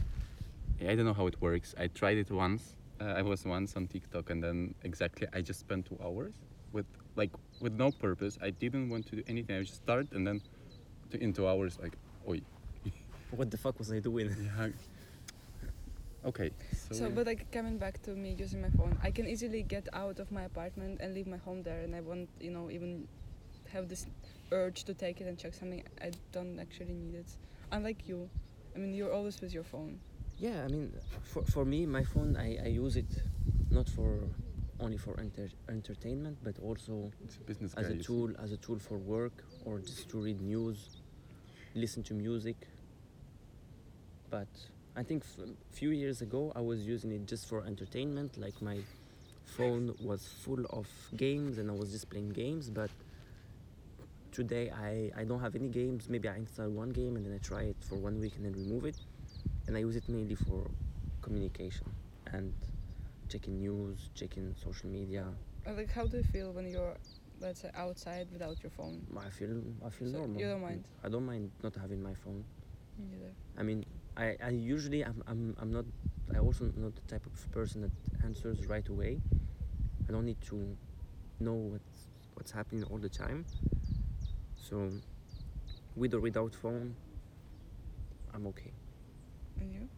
Yeah, 0.81 0.91
I 0.91 0.95
don't 0.97 1.05
know 1.07 1.15
how 1.15 1.27
it 1.29 1.41
works. 1.41 1.75
I 1.79 1.87
tried 1.89 2.19
it 2.19 2.31
once. 2.31 2.77
Uh, 3.01 3.05
I 3.21 3.23
was 3.23 3.45
once 3.45 3.77
on 3.77 3.87
TikTok, 3.87 4.31
and 4.31 4.43
then 4.43 4.75
exactly 4.83 5.27
I 5.33 5.41
just 5.41 5.61
spent 5.61 5.87
two 5.87 5.99
hours 6.05 6.35
with 6.73 6.87
like 7.17 7.31
with 7.61 7.75
no 7.75 7.91
purpose. 7.93 8.39
I 8.43 8.51
didn't 8.51 8.89
want 8.91 9.07
to 9.11 9.17
do 9.17 9.23
anything. 9.29 9.57
I 9.57 9.63
just 9.63 9.77
start 9.87 10.07
and 10.13 10.27
then 10.27 10.41
to, 11.11 11.17
in 11.23 11.33
two 11.33 11.47
hours 11.49 11.79
like, 11.81 11.97
oi, 12.29 12.41
What 13.31 13.51
the 13.51 13.57
fuck 13.57 13.79
was 13.79 13.93
I 13.93 14.01
doing? 14.01 14.29
yeah. 14.59 14.69
Okay. 16.25 16.51
So, 16.89 16.95
So, 16.95 17.11
but 17.11 17.27
like 17.27 17.51
coming 17.51 17.79
back 17.79 18.03
to 18.03 18.11
me 18.11 18.35
using 18.39 18.61
my 18.61 18.71
phone, 18.71 18.99
I 19.03 19.11
can 19.11 19.27
easily 19.27 19.63
get 19.63 19.89
out 19.93 20.19
of 20.19 20.31
my 20.31 20.43
apartment 20.43 21.01
and 21.01 21.15
leave 21.15 21.27
my 21.27 21.39
home 21.39 21.63
there, 21.63 21.81
and 21.81 21.95
I 21.95 22.01
won't, 22.01 22.29
you 22.41 22.51
know, 22.51 22.71
even 22.71 23.09
have 23.73 23.89
this 23.89 24.07
urge 24.53 24.85
to 24.85 24.95
take 24.95 25.21
it 25.21 25.27
and 25.27 25.39
check 25.39 25.55
something. 25.55 25.83
I 26.03 26.11
don't 26.33 26.59
actually 26.59 26.95
need 26.95 27.15
it. 27.15 27.27
Unlike 27.73 28.09
you, 28.09 28.29
I 28.75 28.79
mean, 28.79 28.93
you're 28.93 29.13
always 29.13 29.41
with 29.41 29.55
your 29.55 29.65
phone. 29.65 29.99
Yeah, 30.39 30.65
I 30.65 30.69
mean, 30.69 30.93
for, 31.23 31.43
for 31.45 31.65
me, 31.65 31.87
my 31.87 32.03
phone, 32.03 32.37
I, 32.37 32.59
I 32.65 32.69
use 32.69 32.97
it 32.97 33.23
not 33.71 33.89
for 33.89 34.19
only 34.81 34.97
for 34.97 35.19
enter- 35.21 35.51
entertainment, 35.69 36.39
but 36.43 36.59
also 36.59 37.13
a 37.23 37.43
business 37.45 37.75
as 37.75 37.89
a 37.89 37.97
tool, 37.97 38.31
as 38.43 38.53
a 38.53 38.57
tool 38.57 38.79
for 38.79 38.97
work 38.99 39.45
or 39.65 39.79
just 39.79 40.09
to 40.11 40.19
read 40.19 40.41
news, 40.41 40.97
listen 41.75 42.03
to 42.05 42.15
music. 42.15 42.57
But 44.31 44.49
I 44.97 45.03
think 45.03 45.25
f- 45.25 45.49
few 45.73 45.91
years 45.91 46.23
ago, 46.23 46.53
I 46.55 46.61
was 46.61 46.87
using 46.87 47.11
it 47.13 47.27
just 47.27 47.47
for 47.49 47.65
entertainment. 47.67 48.39
Like 48.39 48.61
my 48.63 48.79
phone 49.45 49.95
was 50.01 50.27
full 50.45 50.65
of 50.71 50.87
games, 51.17 51.59
and 51.59 51.71
I 51.71 51.75
was 51.75 51.91
just 51.91 52.09
playing 52.11 52.31
games. 52.31 52.71
But 52.71 52.91
today, 54.33 54.71
I, 54.71 55.11
I 55.21 55.25
don't 55.25 55.41
have 55.41 55.55
any 55.57 55.69
games. 55.69 56.09
Maybe 56.09 56.29
I 56.29 56.37
install 56.37 56.69
one 56.69 56.91
game 56.91 57.17
and 57.17 57.25
then 57.27 57.35
I 57.35 57.39
try 57.39 57.63
it 57.63 57.77
for 57.89 57.97
one 57.97 58.21
week 58.21 58.35
and 58.37 58.45
then 58.45 58.53
remove 58.53 58.85
it. 58.85 58.97
And 59.67 59.77
I 59.77 59.81
use 59.81 59.97
it 59.97 60.09
mainly 60.09 60.35
for 60.35 60.71
communication 61.23 61.87
and 62.33 62.53
checking 63.29 63.59
news, 63.59 64.11
checking 64.15 64.55
social 64.63 64.89
media. 64.89 65.25
Like, 65.67 65.93
how 65.93 66.07
do 66.07 66.17
you 66.19 66.23
feel 66.25 66.53
when 66.53 66.69
you're, 66.71 66.97
let's 67.41 67.61
say, 67.63 67.71
outside 67.75 68.29
without 68.33 68.63
your 68.63 68.71
phone? 68.71 69.07
I 69.17 69.31
feel 69.31 69.61
I 69.85 69.91
feel 69.91 70.11
So 70.11 70.19
normal. 70.19 70.41
you 70.41 70.49
don't 70.49 70.63
mind? 70.63 70.85
I 71.05 71.09
don't 71.09 71.27
mind 71.27 71.51
not 71.63 71.75
having 71.77 72.03
my 72.03 72.15
phone. 72.15 72.45
Me 72.99 73.07
neither. 73.13 73.33
I 73.59 73.63
mean, 73.63 73.85
I, 74.21 74.37
I 74.45 74.51
usually 74.51 75.03
I'm, 75.03 75.23
I'm 75.27 75.57
I'm 75.61 75.73
not 75.73 75.87
I 76.35 76.39
also 76.39 76.71
not 76.77 76.95
the 76.95 77.07
type 77.09 77.25
of 77.25 77.53
person 77.53 77.81
that 77.81 77.91
answers 78.23 78.67
right 78.67 78.87
away. 78.89 79.19
I 80.09 80.13
don't 80.13 80.27
need 80.27 80.41
to 80.43 80.77
know 81.41 81.55
what's 81.55 82.07
what's 82.35 82.53
happening 82.53 82.85
all 82.85 82.99
the 82.99 83.09
time. 83.09 83.47
So 84.57 84.91
with 85.97 86.13
or 86.13 86.21
without 86.21 86.55
phone, 86.55 86.95
I'm 88.35 88.47
okay. 88.49 88.73
And 89.59 89.73
you? 89.73 89.89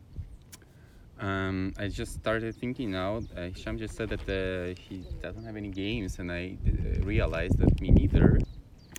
Um, 1.18 1.72
I 1.78 1.88
just 1.88 2.14
started 2.14 2.54
thinking 2.54 2.92
now. 2.92 3.22
Uh, 3.36 3.48
Hisham 3.48 3.76
just 3.76 3.94
said 3.96 4.08
that 4.10 4.26
uh, 4.28 4.80
he 4.80 5.04
doesn't 5.20 5.44
have 5.44 5.56
any 5.56 5.68
games, 5.68 6.18
and 6.20 6.30
I 6.30 6.56
uh, 6.66 7.02
realized 7.02 7.58
that 7.58 7.80
me 7.80 7.90
neither. 7.90 8.38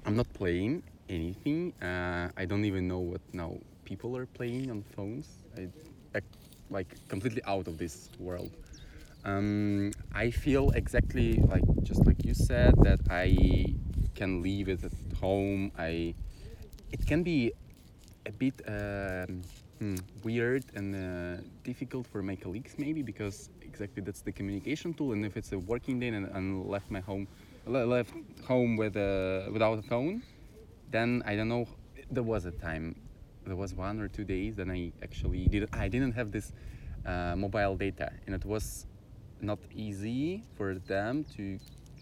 I'm 0.06 0.18
not 0.18 0.32
playing 0.34 0.84
anything. 1.10 1.74
Uh, 1.82 2.30
I 2.36 2.44
don't 2.46 2.65
even 2.65 2.88
know 2.89 3.00
what 3.00 3.22
now 3.34 3.58
people 3.85 4.15
are 4.17 4.25
playing 4.25 4.69
on 4.71 4.83
phones. 4.95 5.27
I, 5.57 5.69
like 6.69 7.07
completely 7.07 7.43
out 7.45 7.67
of 7.67 7.77
this 7.77 8.09
world. 8.19 8.51
Um, 9.25 9.91
I 10.13 10.31
feel 10.31 10.71
exactly 10.71 11.35
like 11.35 11.63
just 11.83 12.05
like 12.05 12.25
you 12.25 12.33
said 12.33 12.73
that 12.83 12.99
I 13.09 13.75
can 14.15 14.41
leave 14.41 14.67
it 14.67 14.83
at 14.83 14.91
home. 15.19 15.71
I 15.77 16.15
it 16.91 17.05
can 17.05 17.23
be 17.23 17.53
a 18.25 18.31
bit 18.31 18.55
um, 18.67 19.41
hmm, 19.79 19.95
weird 20.23 20.63
and 20.75 20.95
uh, 20.95 21.41
difficult 21.63 22.07
for 22.07 22.21
my 22.21 22.35
colleagues 22.35 22.75
maybe 22.77 23.01
because 23.01 23.49
exactly 23.61 24.01
that's 24.01 24.21
the 24.21 24.31
communication 24.31 24.93
tool 24.93 25.11
and 25.11 25.25
if 25.25 25.35
it's 25.35 25.51
a 25.51 25.59
working 25.59 25.99
day 25.99 26.07
and, 26.07 26.27
and 26.27 26.65
left 26.65 26.89
my 26.89 27.01
home 27.01 27.27
left 27.65 28.13
home 28.47 28.77
with 28.77 28.95
a, 28.95 29.49
without 29.51 29.77
a 29.79 29.81
phone 29.81 30.21
then 30.91 31.21
I 31.25 31.35
don't 31.35 31.49
know 31.49 31.67
there 32.11 32.23
was 32.23 32.45
a 32.45 32.51
time 32.51 32.95
there 33.45 33.55
was 33.55 33.73
one 33.73 34.00
or 34.00 34.07
two 34.07 34.23
days 34.23 34.55
that 34.55 34.69
I 34.69 34.91
actually 35.01 35.47
did 35.47 35.69
I 35.73 35.88
didn't 35.88 36.13
have 36.13 36.31
this 36.31 36.53
uh, 37.05 37.35
mobile 37.35 37.75
data 37.75 38.12
and 38.25 38.35
it 38.35 38.45
was 38.45 38.88
not 39.41 39.59
easy 39.75 40.43
for 40.55 40.75
them 40.75 41.25
to 41.35 41.59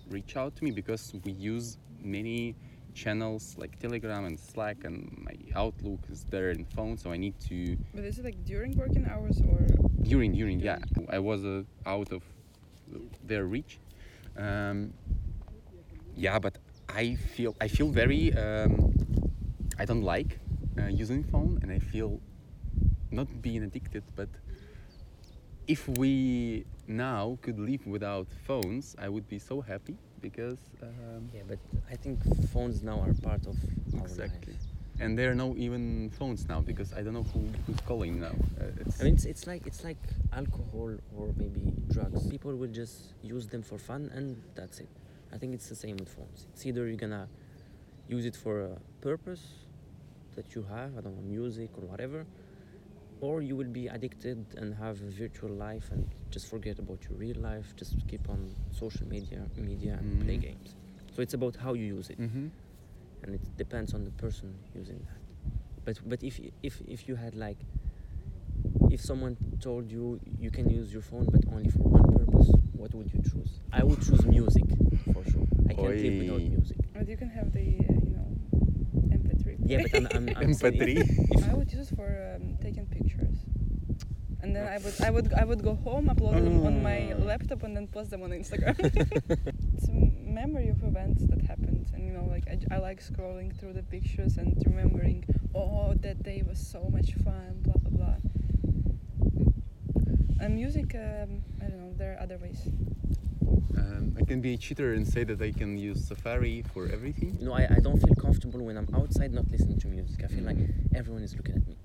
reach 0.09 0.37
out 0.37 0.55
to 0.57 0.63
me 0.63 0.71
because 0.71 1.13
we 1.23 1.31
use 1.31 1.77
many 2.03 2.55
channels 2.93 3.55
like 3.57 3.79
Telegram 3.79 4.25
and 4.25 4.37
Slack, 4.39 4.83
and 4.83 5.23
my 5.25 5.35
Outlook 5.55 5.99
is 6.11 6.25
there 6.25 6.49
in 6.51 6.65
phone, 6.65 6.97
so 6.97 7.11
I 7.11 7.17
need 7.17 7.39
to 7.47 7.77
But 7.93 8.03
is 8.03 8.19
it 8.19 8.25
like 8.25 8.43
during 8.45 8.77
working 8.77 9.07
hours 9.09 9.41
or? 9.41 9.65
during 10.03 10.33
during 10.33 10.59
yeah 10.59 10.79
I 11.09 11.19
was 11.19 11.45
uh, 11.45 11.63
out 11.85 12.11
of 12.11 12.23
their 13.25 13.45
reach. 13.45 13.79
Um, 14.37 14.93
yeah, 16.15 16.39
but 16.39 16.57
I 16.89 17.15
feel 17.15 17.55
I 17.61 17.67
feel 17.67 17.89
very 17.89 18.33
um, 18.33 18.93
I 19.79 19.85
don't 19.85 20.03
like 20.03 20.39
uh, 20.77 20.85
using 20.87 21.23
phone, 21.23 21.59
and 21.61 21.71
I 21.71 21.79
feel 21.79 22.19
not 23.11 23.41
being 23.41 23.63
addicted, 23.63 24.03
but 24.15 24.29
if 25.67 25.87
we 25.87 26.65
now 26.87 27.37
could 27.41 27.59
live 27.59 27.85
without 27.87 28.27
phones, 28.45 28.95
I 28.99 29.09
would 29.09 29.27
be 29.27 29.39
so 29.39 29.61
happy 29.61 29.97
because 30.21 30.59
um, 30.81 31.29
Yeah, 31.33 31.41
but 31.47 31.59
I 31.89 31.95
think 31.95 32.19
phones 32.49 32.83
now 32.83 32.99
are 33.01 33.13
part 33.21 33.45
of 33.47 33.55
our 33.97 34.01
Exactly. 34.05 34.53
life. 34.53 34.61
and 34.99 35.17
there 35.17 35.31
are 35.31 35.35
no 35.35 35.55
even 35.57 36.11
phones 36.11 36.47
now 36.47 36.61
because 36.61 36.93
I 36.93 37.01
don't 37.01 37.13
know 37.13 37.25
who, 37.33 37.41
who's 37.65 37.79
calling 37.87 38.19
now. 38.19 38.35
Uh, 38.59 38.65
it's, 38.85 39.01
I 39.01 39.05
mean, 39.05 39.13
it's, 39.15 39.25
it's 39.25 39.47
like 39.47 39.65
it's 39.65 39.83
like 39.83 39.97
alcohol 40.33 40.95
or 41.17 41.27
maybe 41.37 41.73
drugs. 41.89 42.27
People 42.27 42.55
will 42.55 42.73
just 42.83 43.13
use 43.23 43.47
them 43.47 43.63
for 43.63 43.77
fun, 43.77 44.11
and 44.13 44.41
that's 44.55 44.79
it. 44.79 44.89
I 45.33 45.37
think 45.37 45.53
it's 45.53 45.69
the 45.69 45.75
same 45.75 45.97
with 45.97 46.09
phones. 46.09 46.45
It's 46.53 46.65
either 46.65 46.85
you're 46.87 46.97
gonna 47.05 47.27
use 48.07 48.25
it 48.25 48.35
for 48.35 48.61
a 48.61 48.77
purpose 49.01 49.43
that 50.35 50.55
you 50.55 50.63
have, 50.63 50.97
I 50.97 51.01
don't 51.01 51.15
know, 51.15 51.21
music 51.21 51.69
or 51.77 51.85
whatever, 51.85 52.25
or 53.19 53.41
you 53.41 53.55
will 53.55 53.67
be 53.81 53.87
addicted 53.87 54.45
and 54.57 54.73
have 54.75 55.01
a 55.01 55.09
virtual 55.11 55.49
life 55.51 55.89
and 55.91 56.07
just 56.31 56.47
forget 56.47 56.79
about 56.79 57.03
your 57.07 57.17
real 57.17 57.37
life. 57.37 57.75
Just 57.75 57.95
keep 58.07 58.29
on 58.29 58.55
social 58.71 59.07
media, 59.07 59.41
media, 59.57 59.97
and 59.99 60.19
play 60.25 60.37
Mhm. 60.37 60.41
games. 60.41 60.75
So 61.13 61.21
it's 61.21 61.33
about 61.33 61.55
how 61.57 61.73
you 61.73 61.85
use 61.85 62.09
it 62.09 62.17
hmm 62.17 62.47
and 63.23 63.35
it 63.35 63.41
depends 63.57 63.93
on 63.93 64.03
the 64.03 64.11
person 64.11 64.55
using 64.73 64.97
that. 65.05 65.21
But 65.85 65.99
but 66.09 66.23
if 66.23 66.39
if 66.63 66.81
if 66.87 67.07
you 67.07 67.15
had 67.15 67.35
like 67.35 67.57
if 68.89 69.01
someone 69.01 69.37
told 69.59 69.91
you 69.91 70.19
you 70.39 70.49
can 70.51 70.69
use 70.69 70.91
your 70.91 71.01
phone 71.01 71.25
but 71.31 71.41
only 71.53 71.69
for 71.69 71.83
one 71.83 72.03
purpose, 72.17 72.49
what 72.73 72.93
would 72.95 73.13
you 73.13 73.21
choose? 73.21 73.59
I 73.71 73.83
would 73.83 74.01
choose 74.01 74.25
music 74.25 74.65
for 75.13 75.23
sure. 75.25 75.47
I 75.69 75.73
can't 75.73 76.01
live 76.01 76.17
without 76.17 76.41
music. 76.41 76.77
But 76.93 77.07
you 77.07 77.17
can 77.17 77.29
have 77.29 77.51
the, 77.53 77.59
uh, 77.59 77.93
you 77.93 78.10
know, 78.10 78.10
MP3. 78.10 78.10
Yeah, 79.71 79.81
but 79.83 79.93
I'm 79.95 80.07
I'm, 80.15 80.29
I'm 80.37 80.53
saying 80.53 80.73
MP3. 80.75 81.35
if- 81.35 81.49
I 81.49 81.53
would 81.53 81.71
use 81.71 81.89
for 81.91 82.07
um, 82.35 82.57
taking 82.61 82.85
pictures. 82.87 83.37
And 84.43 84.55
then 84.55 84.67
I 84.67 84.77
would, 84.79 84.95
I 85.01 85.09
would, 85.11 85.33
I 85.33 85.43
would 85.45 85.61
go 85.63 85.75
home, 85.75 86.07
upload 86.09 86.43
them 86.43 86.65
on 86.65 86.81
my 86.81 87.13
Oh. 87.13 87.19
laptop, 87.23 87.61
and 87.63 87.75
then 87.77 87.87
post 87.87 88.09
them 88.09 88.23
on 88.23 88.31
Instagram. 88.31 88.75
it's 89.75 89.87
a 89.87 89.93
memory 90.41 90.69
of 90.69 90.81
events 90.83 91.21
that 91.29 91.41
happened, 91.43 91.85
and 91.93 92.01
you 92.07 92.11
know, 92.11 92.25
like 92.25 92.45
I 92.71 92.77
like 92.79 92.99
scrolling 93.03 93.55
through 93.57 93.73
the 93.73 93.83
pictures 93.83 94.37
and 94.37 94.49
remembering, 94.65 95.23
oh, 95.53 95.93
that 96.01 96.23
day 96.23 96.41
was 96.47 96.59
so 96.59 96.81
much 96.91 97.13
fun, 97.23 97.59
blah 97.61 97.75
blah 97.83 97.91
blah. 97.97 98.15
And 100.39 100.55
music, 100.55 100.95
um, 100.95 101.43
I 101.61 101.65
don't 101.69 101.79
know, 101.79 101.93
there 101.95 102.13
are 102.17 102.21
other 102.23 102.39
ways. 102.39 102.61
Um, 103.77 104.15
I 104.19 104.23
can 104.23 104.41
be 104.41 104.53
a 104.53 104.57
cheater 104.57 104.93
and 104.93 105.07
say 105.07 105.23
that 105.23 105.41
I 105.41 105.51
can 105.51 105.77
use 105.77 106.07
Safari 106.07 106.63
for 106.73 106.87
everything. 106.87 107.37
you 107.39 107.45
know, 107.45 107.53
I, 107.53 107.67
I 107.77 107.79
don't 107.79 107.99
feel 107.99 108.15
comfortable 108.15 108.61
when 108.65 108.77
I'm 108.77 108.87
outside 108.95 109.33
not 109.33 109.49
listening 109.49 109.79
to 109.79 109.87
music. 109.87 110.23
I 110.23 110.27
feel 110.27 110.43
like 110.43 110.57
everyone 110.95 111.23
is 111.23 111.35
looking 111.35 111.55
at 111.55 111.67
me. 111.67 111.77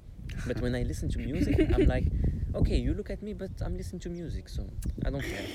But 0.46 0.60
when 0.60 0.74
I 0.74 0.82
listen 0.90 1.08
to 1.10 1.18
music, 1.18 1.58
I'm 1.74 1.86
like, 1.86 2.04
okay, 2.54 2.76
you 2.76 2.94
look 2.94 3.10
at 3.10 3.22
me, 3.22 3.32
but 3.32 3.50
I'm 3.64 3.76
listening 3.76 4.00
to 4.00 4.08
music, 4.10 4.48
so 4.48 4.68
I 5.04 5.10
don't 5.10 5.22
care. 5.22 5.46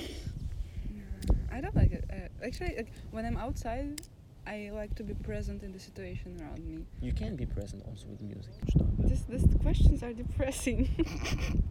I 1.51 1.61
don't 1.61 1.75
like 1.75 1.91
it. 1.91 2.05
Uh, 2.09 2.45
actually, 2.45 2.75
like, 2.77 2.91
when 3.11 3.25
I'm 3.25 3.37
outside, 3.37 4.01
I 4.47 4.71
like 4.73 4.95
to 4.95 5.03
be 5.03 5.13
present 5.13 5.61
in 5.63 5.71
the 5.71 5.79
situation 5.79 6.37
around 6.41 6.65
me. 6.65 6.85
You 7.01 7.13
can 7.13 7.35
be 7.35 7.45
present 7.45 7.83
also 7.87 8.07
with 8.07 8.21
music. 8.21 8.53
This, 8.97 9.21
this 9.21 9.43
questions 9.61 10.01
are 10.03 10.13
depressing. 10.13 10.89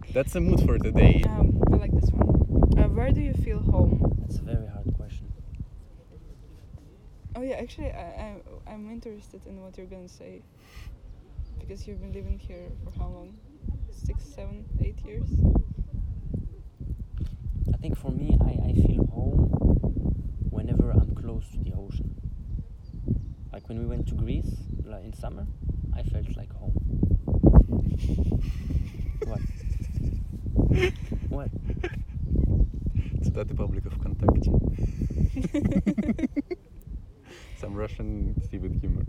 That's 0.13 0.33
the 0.35 0.41
mood 0.41 0.61
for 0.65 0.79
today. 0.79 1.23
um, 1.27 1.61
I 1.73 1.77
like 1.77 1.93
this 1.93 2.11
one. 2.11 2.79
Uh, 2.79 2.89
where 2.89 3.11
do 3.11 3.21
you 3.21 3.33
feel 3.35 3.59
home? 3.61 4.20
That's 4.31 4.43
a 4.43 4.45
very 4.45 4.69
hard 4.69 4.87
question. 4.97 5.27
Oh 7.35 7.43
yeah, 7.43 7.57
actually, 7.57 7.91
I, 7.91 7.99
I 7.99 8.73
I'm 8.73 8.89
interested 8.89 9.41
in 9.45 9.61
what 9.61 9.77
you're 9.77 9.89
gonna 9.89 10.09
say 10.09 10.41
because 11.59 11.89
you've 11.89 12.01
been 12.01 12.13
living 12.13 12.39
here 12.39 12.69
for 12.85 12.97
how 12.97 13.09
long? 13.09 13.37
Six, 13.91 14.23
seven, 14.23 14.67
eight 14.81 15.01
years. 15.05 15.27
I 17.75 17.77
think 17.79 17.99
for 17.99 18.13
me, 18.13 18.39
I, 18.41 18.71
I 18.71 18.73
feel 18.87 19.05
home 19.07 19.51
whenever 20.49 20.93
I'm 20.93 21.13
close 21.17 21.49
to 21.51 21.59
the 21.59 21.73
ocean. 21.73 22.15
Like 23.53 23.69
when 23.69 23.81
we 23.81 23.87
went 23.87 24.07
to 24.11 24.15
Greece 24.15 24.55
like 24.85 25.03
in 25.03 25.13
summer, 25.13 25.45
I 25.97 26.05
felt 26.05 26.37
like 26.37 26.53
home. 26.53 26.77
What? 29.27 29.41
what? 31.29 31.51
Цитаты 33.24 33.56
Public 33.56 33.86
of 33.86 34.00
Contact. 34.00 34.48
Some 37.58 37.74
Russian 37.76 38.36
stupid 38.44 38.74
humor. 38.82 39.04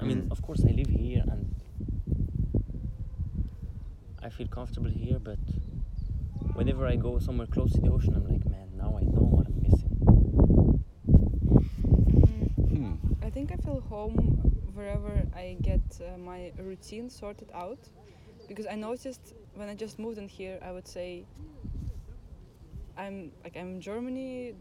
I 0.00 0.04
mean, 0.04 0.22
Mm. 0.22 0.30
of 0.32 0.40
course, 0.42 0.64
I 0.64 0.72
live 0.72 0.88
here 0.88 1.22
and 1.28 1.54
I 4.22 4.28
feel 4.30 4.48
comfortable 4.48 4.90
here, 4.90 5.18
but 5.18 5.38
whenever 6.54 6.86
I 6.86 6.96
go 6.96 7.18
somewhere 7.18 7.46
close 7.46 7.72
to 7.72 7.80
the 7.80 7.90
ocean, 7.90 8.14
I'm 8.14 8.26
like, 8.26 8.44
man, 8.48 8.68
now 8.76 8.96
I 8.98 9.02
know 9.04 9.26
what 9.36 9.46
I'm 9.46 9.60
missing. 9.62 9.94
Mm, 11.86 12.68
Hmm. 12.70 12.94
I 13.22 13.30
think 13.30 13.52
I 13.52 13.56
feel 13.56 13.80
home 13.80 14.16
wherever 14.74 15.22
I 15.34 15.56
get 15.60 15.82
uh, 16.00 16.16
my 16.18 16.52
routine 16.58 17.10
sorted 17.10 17.50
out 17.54 17.78
because 18.48 18.66
I 18.66 18.74
noticed 18.76 19.34
when 19.55 19.69
I 19.69 19.75
just 19.75 19.99
moved 19.99 20.17
in 20.17 20.27
here, 20.27 20.59
I 20.61 20.71
would 20.71 20.87
say 20.87 21.25
I'm 22.97 23.31
like 23.43 23.57
I'm 23.57 23.75
in 23.75 23.81
Germany, 23.81 24.55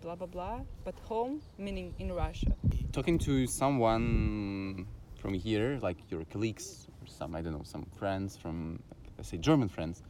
blah 0.00 0.14
blah 0.14 0.26
blah, 0.26 0.60
but 0.84 0.94
home 1.00 1.42
meaning 1.58 1.94
in 1.98 2.12
Russia. 2.12 2.52
Talking 2.92 3.18
to 3.18 3.46
someone 3.46 4.86
from 5.18 5.34
here, 5.34 5.78
like 5.82 5.98
your 6.10 6.24
colleagues 6.24 6.86
or 7.00 7.06
some, 7.06 7.34
I 7.34 7.42
don't 7.42 7.52
know, 7.52 7.64
some 7.64 7.86
friends 7.98 8.36
from, 8.36 8.80
let's 9.16 9.28
say, 9.28 9.36
German 9.36 9.68
friends, 9.68 10.02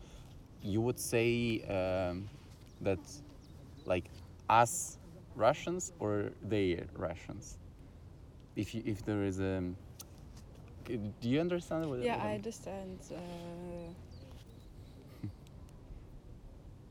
you 0.62 0.80
would 0.80 0.98
say 0.98 1.62
um, 1.64 2.28
that, 2.82 3.00
like, 3.84 4.04
us 4.48 4.98
Russians 5.34 5.92
or 5.98 6.30
they 6.42 6.84
Russians? 6.94 7.58
If 8.56 8.74
you, 8.74 8.82
if 8.84 9.04
there 9.04 9.24
is 9.24 9.40
a, 9.40 9.62
do 10.86 11.28
you 11.28 11.40
understand 11.40 11.86
what? 11.88 12.00
Yeah, 12.00 12.16
what 12.16 12.26
I 12.26 12.34
understand. 12.34 12.98
Uh, 13.10 13.16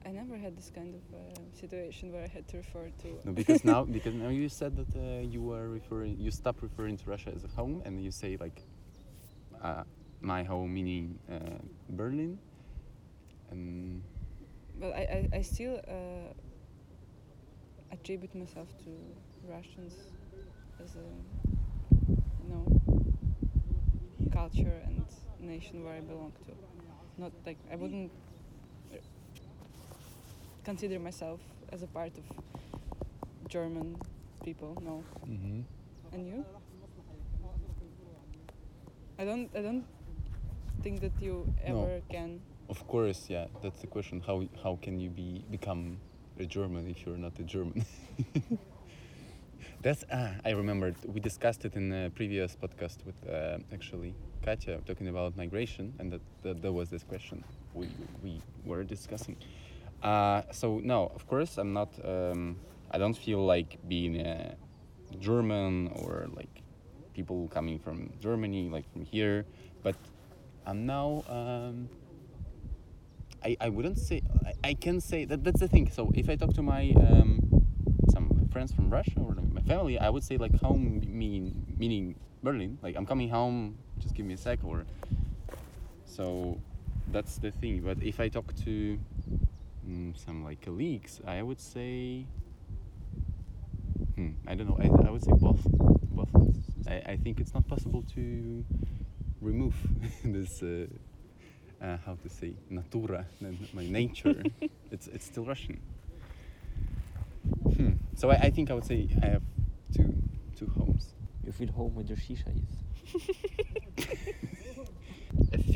I 0.07 0.11
never 0.11 0.37
had 0.37 0.55
this 0.55 0.71
kind 0.73 0.95
of 0.95 1.01
uh, 1.13 1.19
situation 1.59 2.13
where 2.13 2.23
I 2.23 2.27
had 2.27 2.47
to 2.47 2.57
refer 2.57 2.87
to. 3.03 3.19
No, 3.25 3.33
because 3.33 3.65
now 3.65 3.83
because 3.97 4.13
now 4.13 4.29
you 4.29 4.47
said 4.47 4.77
that 4.77 4.95
uh, 4.95 5.19
you 5.19 5.51
are 5.51 5.67
referring 5.67 6.17
you 6.17 6.31
stop 6.31 6.61
referring 6.61 6.95
to 6.97 7.09
Russia 7.09 7.31
as 7.35 7.43
a 7.43 7.49
home 7.49 7.81
and 7.83 8.01
you 8.01 8.09
say 8.09 8.37
like 8.39 8.61
uh, 9.61 9.83
my 10.21 10.43
home 10.43 10.73
meaning 10.73 11.19
uh, 11.29 11.59
Berlin 11.89 12.39
and 13.51 14.01
But 14.79 14.93
I, 14.93 15.03
I, 15.33 15.37
I 15.39 15.41
still 15.41 15.81
uh, 15.87 16.31
attribute 17.91 18.33
myself 18.33 18.69
to 18.85 18.91
Russians 19.43 19.93
as 20.81 20.95
a 20.95 21.07
you 22.43 22.47
know 22.47 22.65
culture 24.31 24.79
and 24.85 25.03
nation 25.41 25.83
where 25.83 25.95
I 25.95 25.99
belong 25.99 26.31
to. 26.45 26.53
Not 27.17 27.33
like 27.45 27.57
I 27.69 27.75
wouldn't 27.75 28.11
consider 30.67 31.00
myself 31.00 31.39
as 31.71 31.81
a 31.81 31.88
part 31.88 32.12
of 32.17 32.25
German 33.47 33.95
people. 34.43 34.71
No, 34.83 34.95
and 36.13 36.27
you? 36.27 36.43
I 39.19 39.24
don't. 39.25 39.50
I 39.55 39.62
don't 39.62 39.86
think 40.83 41.00
that 41.01 41.13
you 41.21 41.36
No. 41.67 41.83
ever 41.83 42.01
can. 42.13 42.39
of 42.69 42.79
course 42.93 43.19
yeah 43.29 43.45
that's 43.63 43.79
the 43.83 43.88
question 43.95 44.21
how 44.27 44.38
how 44.63 44.74
can 44.86 44.95
you 45.03 45.09
be 45.21 45.29
become 45.57 45.83
a 46.38 46.45
German 46.45 46.83
if 46.93 46.97
you're 47.05 47.21
not 47.27 47.39
a 47.39 47.45
German 47.53 47.86
that's 49.86 50.03
ah 50.19 50.31
I 50.50 50.51
remembered 50.62 50.95
we 51.13 51.19
discussed 51.29 51.62
it 51.67 51.74
in 51.81 51.86
a 51.93 52.09
previous 52.19 52.51
podcast 52.63 52.97
with 53.07 53.19
uh, 53.25 53.57
actually 53.77 54.12
Katya 54.45 54.75
talking 54.89 55.08
about 55.08 55.30
migration 55.43 55.86
and 55.99 56.12
that, 56.13 56.21
that 56.43 56.62
there 56.63 56.73
was 56.80 56.88
this 56.89 57.03
question 57.13 57.38
we 57.73 57.88
we 58.23 58.34
were 58.69 58.84
discussing 58.95 59.36
Uh, 60.01 60.41
so 60.51 60.79
no, 60.83 61.12
of 61.15 61.27
course 61.27 61.57
I'm 61.57 61.73
not. 61.73 61.89
Um, 62.03 62.57
I 62.91 62.97
don't 62.97 63.17
feel 63.17 63.45
like 63.45 63.77
being 63.88 64.19
a 64.21 64.55
German 65.19 65.89
or 65.95 66.27
like 66.33 66.62
people 67.13 67.47
coming 67.49 67.79
from 67.79 68.13
Germany, 68.19 68.69
like 68.69 68.91
from 68.91 69.03
here. 69.05 69.45
But 69.83 69.95
I'm 70.65 70.86
now. 70.86 71.23
Um, 71.27 71.89
I, 73.43 73.55
I 73.62 73.69
wouldn't 73.69 73.99
say 73.99 74.21
I, 74.45 74.69
I 74.69 74.73
can 74.73 74.99
say 74.99 75.25
that 75.25 75.43
that's 75.43 75.60
the 75.60 75.67
thing. 75.67 75.89
So 75.91 76.12
if 76.15 76.29
I 76.29 76.36
talk 76.36 76.53
to 76.53 76.62
my 76.62 76.93
um, 76.97 77.65
some 78.10 78.49
friends 78.51 78.71
from 78.71 78.89
Russia 78.89 79.19
or 79.19 79.36
my 79.51 79.62
family, 79.62 79.99
I 79.99 80.10
would 80.10 80.23
say 80.23 80.38
like 80.38 80.60
home 80.62 81.01
mean 81.07 81.65
meaning 81.77 82.15
Berlin. 82.43 82.77
Like 82.81 82.95
I'm 82.95 83.05
coming 83.05 83.29
home, 83.29 83.77
just 83.99 84.15
give 84.15 84.25
me 84.25 84.33
a 84.36 84.38
sec 84.38 84.60
or. 84.63 84.86
So, 86.05 86.57
that's 87.12 87.38
the 87.38 87.51
thing. 87.51 87.81
But 87.81 88.01
if 88.01 88.19
I 88.19 88.29
talk 88.29 88.55
to 88.65 88.97
some 90.15 90.43
like 90.43 90.62
colleagues, 90.62 91.21
I 91.26 91.41
would 91.41 91.60
say. 91.60 92.26
Hmm, 94.15 94.32
I 94.47 94.56
don't 94.56 94.67
know. 94.67 94.78
I, 94.80 95.08
I 95.08 95.12
would 95.12 95.23
say 95.23 95.32
both. 95.34 95.62
Both. 96.12 96.36
I, 96.88 97.13
I 97.13 97.17
think 97.17 97.39
it's 97.39 97.54
not 97.54 97.67
possible 97.67 98.04
to 98.15 98.63
remove 99.41 99.76
this. 100.23 100.62
Uh, 100.62 100.88
uh, 101.82 101.97
how 102.06 102.15
to 102.15 102.30
say 102.30 102.54
natura, 102.69 103.26
my 103.73 103.86
nature. 103.86 104.43
it's 104.91 105.08
it's 105.08 105.26
still 105.26 105.45
Russian. 105.45 105.80
Hmm. 107.76 107.91
So 108.15 108.32
I, 108.32 108.36
I 108.36 108.50
think 108.50 108.71
I 108.71 108.73
would 108.73 108.86
say 108.86 109.08
I 109.21 109.28
have 109.28 109.43
two 109.95 110.13
two 110.58 110.71
homes. 110.78 111.13
You 111.45 111.52
feel 111.52 111.71
home 111.71 111.95
with 111.95 112.10
your 112.10 112.17
shisha 112.17 112.52
is. 112.56 114.06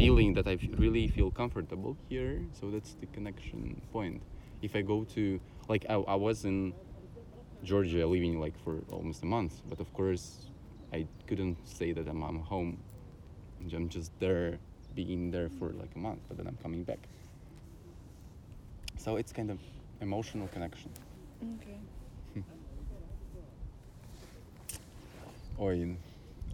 feeling 0.01 0.33
that 0.33 0.47
I 0.47 0.57
really 0.77 1.07
feel 1.07 1.29
comfortable 1.29 1.95
here. 2.09 2.41
So 2.59 2.71
that's 2.71 2.95
the 3.01 3.05
connection 3.07 3.81
point. 3.93 4.21
If 4.61 4.75
I 4.75 4.81
go 4.81 5.03
to, 5.15 5.39
like, 5.67 5.85
I, 5.89 5.93
I 5.93 6.15
was 6.15 6.45
in 6.45 6.73
Georgia 7.63 8.05
living 8.07 8.39
like 8.39 8.57
for 8.63 8.79
almost 8.91 9.21
a 9.21 9.27
month, 9.27 9.61
but 9.69 9.79
of 9.79 9.93
course, 9.93 10.49
I 10.91 11.05
couldn't 11.27 11.57
say 11.67 11.91
that 11.93 12.07
I'm, 12.07 12.23
I'm 12.23 12.39
home. 12.39 12.79
I'm 13.73 13.89
just 13.89 14.11
there, 14.19 14.57
being 14.95 15.29
there 15.29 15.49
for 15.59 15.69
like 15.69 15.91
a 15.95 15.99
month, 15.99 16.21
but 16.27 16.37
then 16.37 16.47
I'm 16.47 16.57
coming 16.63 16.83
back. 16.83 17.01
So 18.97 19.17
it's 19.17 19.31
kind 19.31 19.51
of 19.51 19.59
emotional 20.01 20.47
connection. 20.47 20.91
Okay. 21.57 21.79
Or 25.57 25.73
in 25.73 25.97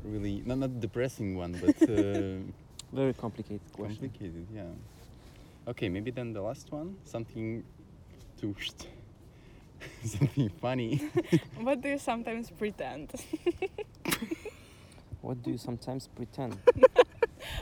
really, 0.03 0.43
not 0.45 0.57
not 0.57 0.81
depressing 0.81 1.37
one, 1.37 1.53
but. 1.63 1.89
Uh, 1.89 2.43
Very 2.92 3.14
complicated 3.14 3.60
question. 3.72 4.10
Complicated, 4.10 4.46
yeah. 4.54 4.64
Okay, 5.66 5.88
maybe 5.88 6.10
then 6.10 6.32
the 6.32 6.42
last 6.42 6.70
one, 6.72 6.96
something 7.04 7.62
to 8.40 8.54
something 10.04 10.48
funny. 10.60 11.00
What 11.60 11.80
do 11.80 11.88
you 11.88 11.98
sometimes 11.98 12.50
pretend? 12.50 13.12
What 15.22 15.42
do 15.42 15.52
you 15.52 15.58
sometimes 15.58 16.08
pretend? 16.08 16.56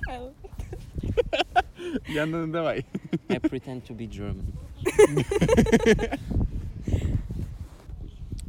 I'll- 0.08 0.34
Я 2.08 2.26
ну 2.26 2.46
давай. 2.50 2.84
I 3.28 3.38
pretend 3.38 3.84
to 3.86 3.94
be 3.94 4.06
German. 4.06 4.52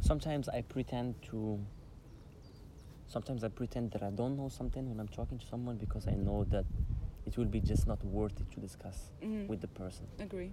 sometimes 0.00 0.48
I 0.48 0.62
pretend 0.62 1.14
to. 1.30 1.58
Sometimes 3.07 3.43
I 3.43 3.47
pretend 3.49 3.91
that 3.91 4.03
I 4.03 4.09
don't 4.09 4.35
know 4.35 4.49
something 4.49 4.87
when 4.89 4.99
I'm 4.99 5.07
talking 5.07 5.37
to 5.37 5.45
someone 5.45 5.77
because 5.77 6.07
I 6.07 6.11
know 6.15 6.43
that 6.45 6.65
it 7.25 7.37
will 7.37 7.45
be 7.45 7.59
just 7.61 7.87
not 7.87 8.03
worth 8.03 8.39
it 8.39 8.51
to 8.51 8.59
discuss 8.59 9.11
Mhm. 9.21 9.47
with 9.47 9.61
the 9.61 9.67
person. 9.67 10.07
Agree. 10.19 10.51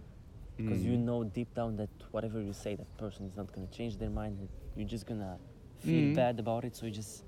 Because 0.56 0.82
Mm. 0.82 0.86
you 0.90 0.96
know 0.96 1.24
deep 1.24 1.52
down 1.54 1.76
that 1.76 1.90
whatever 2.12 2.40
you 2.40 2.52
say, 2.52 2.76
that 2.76 2.96
person 2.96 3.26
is 3.26 3.36
not 3.36 3.52
gonna 3.52 3.66
change 3.68 3.96
their 3.96 4.10
mind. 4.10 4.48
You're 4.76 4.86
just 4.88 5.04
gonna 5.06 5.38
feel 5.78 6.04
Mhm. 6.10 6.14
bad 6.14 6.38
about 6.38 6.64
it. 6.64 6.76
So 6.76 6.86
you 6.86 6.92
just, 6.92 7.24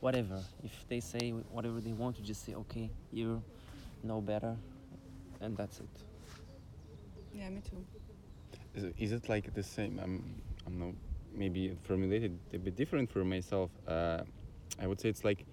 whatever. 0.00 0.44
If 0.62 0.86
they 0.88 1.00
say 1.00 1.30
whatever 1.30 1.80
they 1.80 1.92
want, 1.92 2.18
you 2.18 2.24
just 2.24 2.44
say, 2.44 2.54
okay, 2.54 2.90
you 3.10 3.42
know 4.04 4.20
better, 4.20 4.56
and 5.40 5.56
that's 5.56 5.80
it. 5.80 6.04
Yeah, 7.34 7.50
me 7.50 7.60
too. 7.60 7.84
Is 8.74 8.84
it, 8.84 8.94
is 8.98 9.12
it 9.12 9.28
like 9.28 9.52
the 9.54 9.62
same? 9.62 9.98
I'm, 9.98 10.40
I'm 10.66 10.78
not 10.78 10.94
maybe 11.34 11.76
formulated 11.82 12.38
a 12.54 12.58
bit 12.58 12.76
different 12.76 13.10
for 13.10 13.24
myself. 13.24 13.70
Uh, 13.86 14.22
I 14.80 14.86
would 14.86 15.00
say 15.00 15.08
it's 15.08 15.24
like 15.24 15.44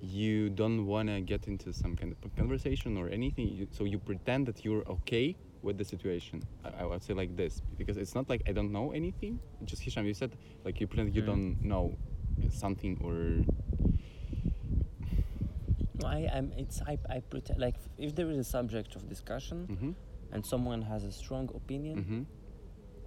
you 0.00 0.50
don't 0.50 0.86
want 0.86 1.08
to 1.08 1.20
get 1.20 1.46
into 1.46 1.72
some 1.72 1.96
kind 1.96 2.12
of 2.24 2.36
conversation 2.36 2.96
or 2.96 3.08
anything, 3.08 3.48
you, 3.48 3.68
so 3.70 3.84
you 3.84 3.98
pretend 3.98 4.46
that 4.46 4.64
you're 4.64 4.84
okay 4.88 5.36
with 5.62 5.78
the 5.78 5.84
situation. 5.84 6.42
I, 6.64 6.82
I 6.82 6.84
would 6.86 7.02
say 7.02 7.14
like 7.14 7.36
this 7.36 7.60
because 7.78 7.96
it's 7.96 8.14
not 8.14 8.28
like 8.28 8.42
I 8.48 8.52
don't 8.52 8.72
know 8.72 8.92
anything. 8.92 9.38
Just 9.64 9.82
Hisham, 9.82 10.06
you 10.06 10.14
said 10.14 10.32
like 10.64 10.80
you 10.80 10.86
pretend 10.86 11.14
you 11.14 11.22
Mm. 11.22 11.26
don't 11.26 11.64
know 11.64 11.96
something 12.50 12.98
or 13.02 13.44
No, 16.00 16.08
I, 16.08 16.28
I'm. 16.32 16.52
It's 16.56 16.80
I. 16.82 16.98
I 17.08 17.20
pretend 17.20 17.60
like 17.60 17.76
if 17.98 18.14
there 18.16 18.30
is 18.30 18.38
a 18.38 18.44
subject 18.44 18.96
of 18.96 19.08
discussion 19.08 19.68
Mhm, 19.68 19.94
and 20.32 20.44
someone 20.44 20.82
has 20.82 21.04
a 21.04 21.12
strong 21.12 21.48
opinion 21.54 21.96
mhm, 22.02 22.26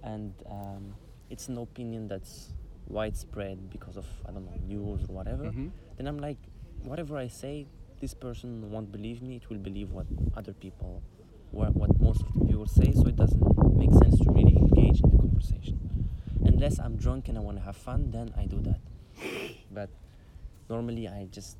and 0.02 0.32
um, 0.48 0.94
it's 1.28 1.48
an 1.48 1.58
opinion 1.58 2.08
that's 2.08 2.52
widespread 2.88 3.70
because 3.70 3.96
of 3.96 4.06
I 4.26 4.32
don't 4.32 4.44
know 4.46 4.58
news 4.66 5.02
or 5.08 5.14
whatever, 5.14 5.44
Mhm. 5.44 5.70
then 5.96 6.06
I'm 6.06 6.18
like, 6.18 6.38
whatever 6.84 7.16
I 7.18 7.28
say, 7.28 7.66
this 8.00 8.14
person 8.14 8.70
won't 8.70 8.92
believe 8.92 9.22
me. 9.22 9.36
It 9.36 9.48
will 9.50 9.58
believe 9.58 9.90
what 9.90 10.06
other 10.36 10.52
people, 10.52 11.02
what, 11.50 11.74
what 11.74 11.98
most 12.00 12.22
of 12.22 12.32
the 12.34 12.44
people 12.46 12.66
say. 12.66 12.92
So 12.92 13.08
it 13.08 13.16
doesn't 13.16 13.42
make 13.76 13.92
sense 13.92 14.18
to 14.20 14.30
really 14.30 14.56
engage 14.56 15.00
in 15.00 15.10
the 15.10 15.18
conversation. 15.18 15.78
Unless 16.44 16.78
I'm 16.78 16.96
drunk 16.96 17.28
and 17.28 17.38
I 17.38 17.40
want 17.40 17.56
to 17.58 17.64
have 17.64 17.76
fun, 17.76 18.10
then 18.10 18.32
I 18.36 18.44
do 18.46 18.60
that. 18.62 18.80
But 19.72 19.88
normally 20.68 21.08
I 21.08 21.26
just 21.30 21.56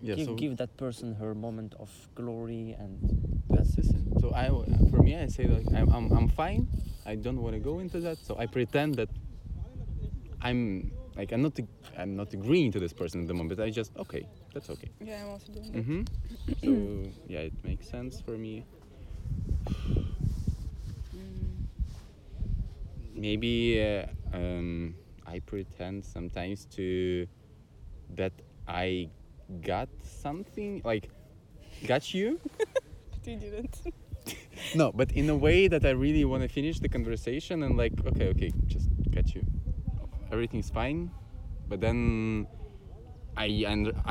Yeah. 0.00 0.14
give, 0.16 0.26
so 0.26 0.34
give 0.34 0.56
that 0.58 0.76
person 0.76 1.14
her 1.16 1.34
moment 1.34 1.74
of 1.80 1.90
glory 2.14 2.76
and 2.78 3.42
that's 3.50 3.76
it. 3.78 3.86
So 4.20 4.32
I, 4.34 4.48
for 4.90 5.02
me, 5.02 5.16
I 5.16 5.26
say 5.28 5.46
like 5.46 5.66
I'm, 5.74 5.88
I'm, 5.92 6.12
I'm 6.12 6.28
fine. 6.28 6.68
I 7.06 7.16
don't 7.16 7.40
want 7.42 7.54
to 7.54 7.60
go 7.60 7.80
into 7.80 8.00
that. 8.00 8.18
So 8.18 8.36
I 8.38 8.46
pretend 8.46 8.94
that 8.96 9.08
I'm 10.44 10.92
like 11.16 11.32
I'm 11.32 11.42
not, 11.42 11.58
I'm 11.96 12.16
not 12.16 12.32
agreeing 12.34 12.70
to 12.72 12.78
this 12.78 12.92
person 12.92 13.22
at 13.22 13.28
the 13.28 13.34
moment. 13.34 13.58
I 13.60 13.70
just 13.70 13.96
okay, 13.96 14.28
that's 14.52 14.68
okay. 14.70 14.90
Yeah, 15.00 15.22
I'm 15.22 15.30
also 15.30 15.52
doing 15.52 15.72
that. 15.72 15.82
hmm 15.82 16.02
so 16.62 17.10
yeah, 17.26 17.40
it 17.40 17.54
makes 17.64 17.88
sense 17.88 18.20
for 18.20 18.32
me. 18.32 18.66
Mm. 21.16 21.64
Maybe 23.14 23.80
uh, 23.82 24.06
um, 24.36 24.94
I 25.26 25.38
pretend 25.40 26.04
sometimes 26.04 26.66
to 26.76 27.26
that 28.16 28.32
I 28.68 29.08
got 29.62 29.88
something 30.02 30.82
like 30.84 31.08
got 31.86 32.12
you. 32.12 32.38
But 33.10 33.26
you 33.26 33.36
didn't. 33.38 33.80
No, 34.74 34.90
but 34.92 35.12
in 35.12 35.28
a 35.28 35.36
way 35.36 35.68
that 35.68 35.84
I 35.84 35.90
really 35.90 36.24
want 36.24 36.42
to 36.42 36.48
finish 36.48 36.78
the 36.78 36.88
conversation 36.88 37.62
and 37.62 37.76
like, 37.76 37.92
okay, 38.06 38.28
okay, 38.28 38.52
just 38.66 38.88
got 39.10 39.34
you. 39.34 39.42
Everything's 40.34 40.70
fine, 40.70 41.10
but 41.68 41.80
then 41.80 42.46
I 43.36 43.46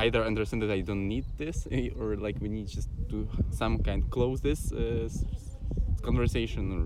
either 0.04 0.22
understand 0.24 0.62
that 0.62 0.70
I 0.70 0.80
don't 0.80 1.06
need 1.06 1.26
this, 1.36 1.68
or 2.00 2.16
like 2.16 2.36
we 2.40 2.48
need 2.48 2.68
just 2.68 2.88
to 3.10 3.28
some 3.50 3.74
kind 3.88 4.00
close 4.10 4.40
this 4.40 4.72
uh, 4.72 5.08
conversation, 6.02 6.64
or 6.76 6.82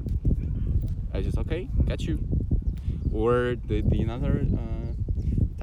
I 1.16 1.22
just 1.22 1.38
okay, 1.38 1.68
got 1.90 2.00
you. 2.08 2.16
Or 3.12 3.54
the 3.70 3.78
the 3.92 4.00
another 4.02 4.34
uh, 4.62 4.90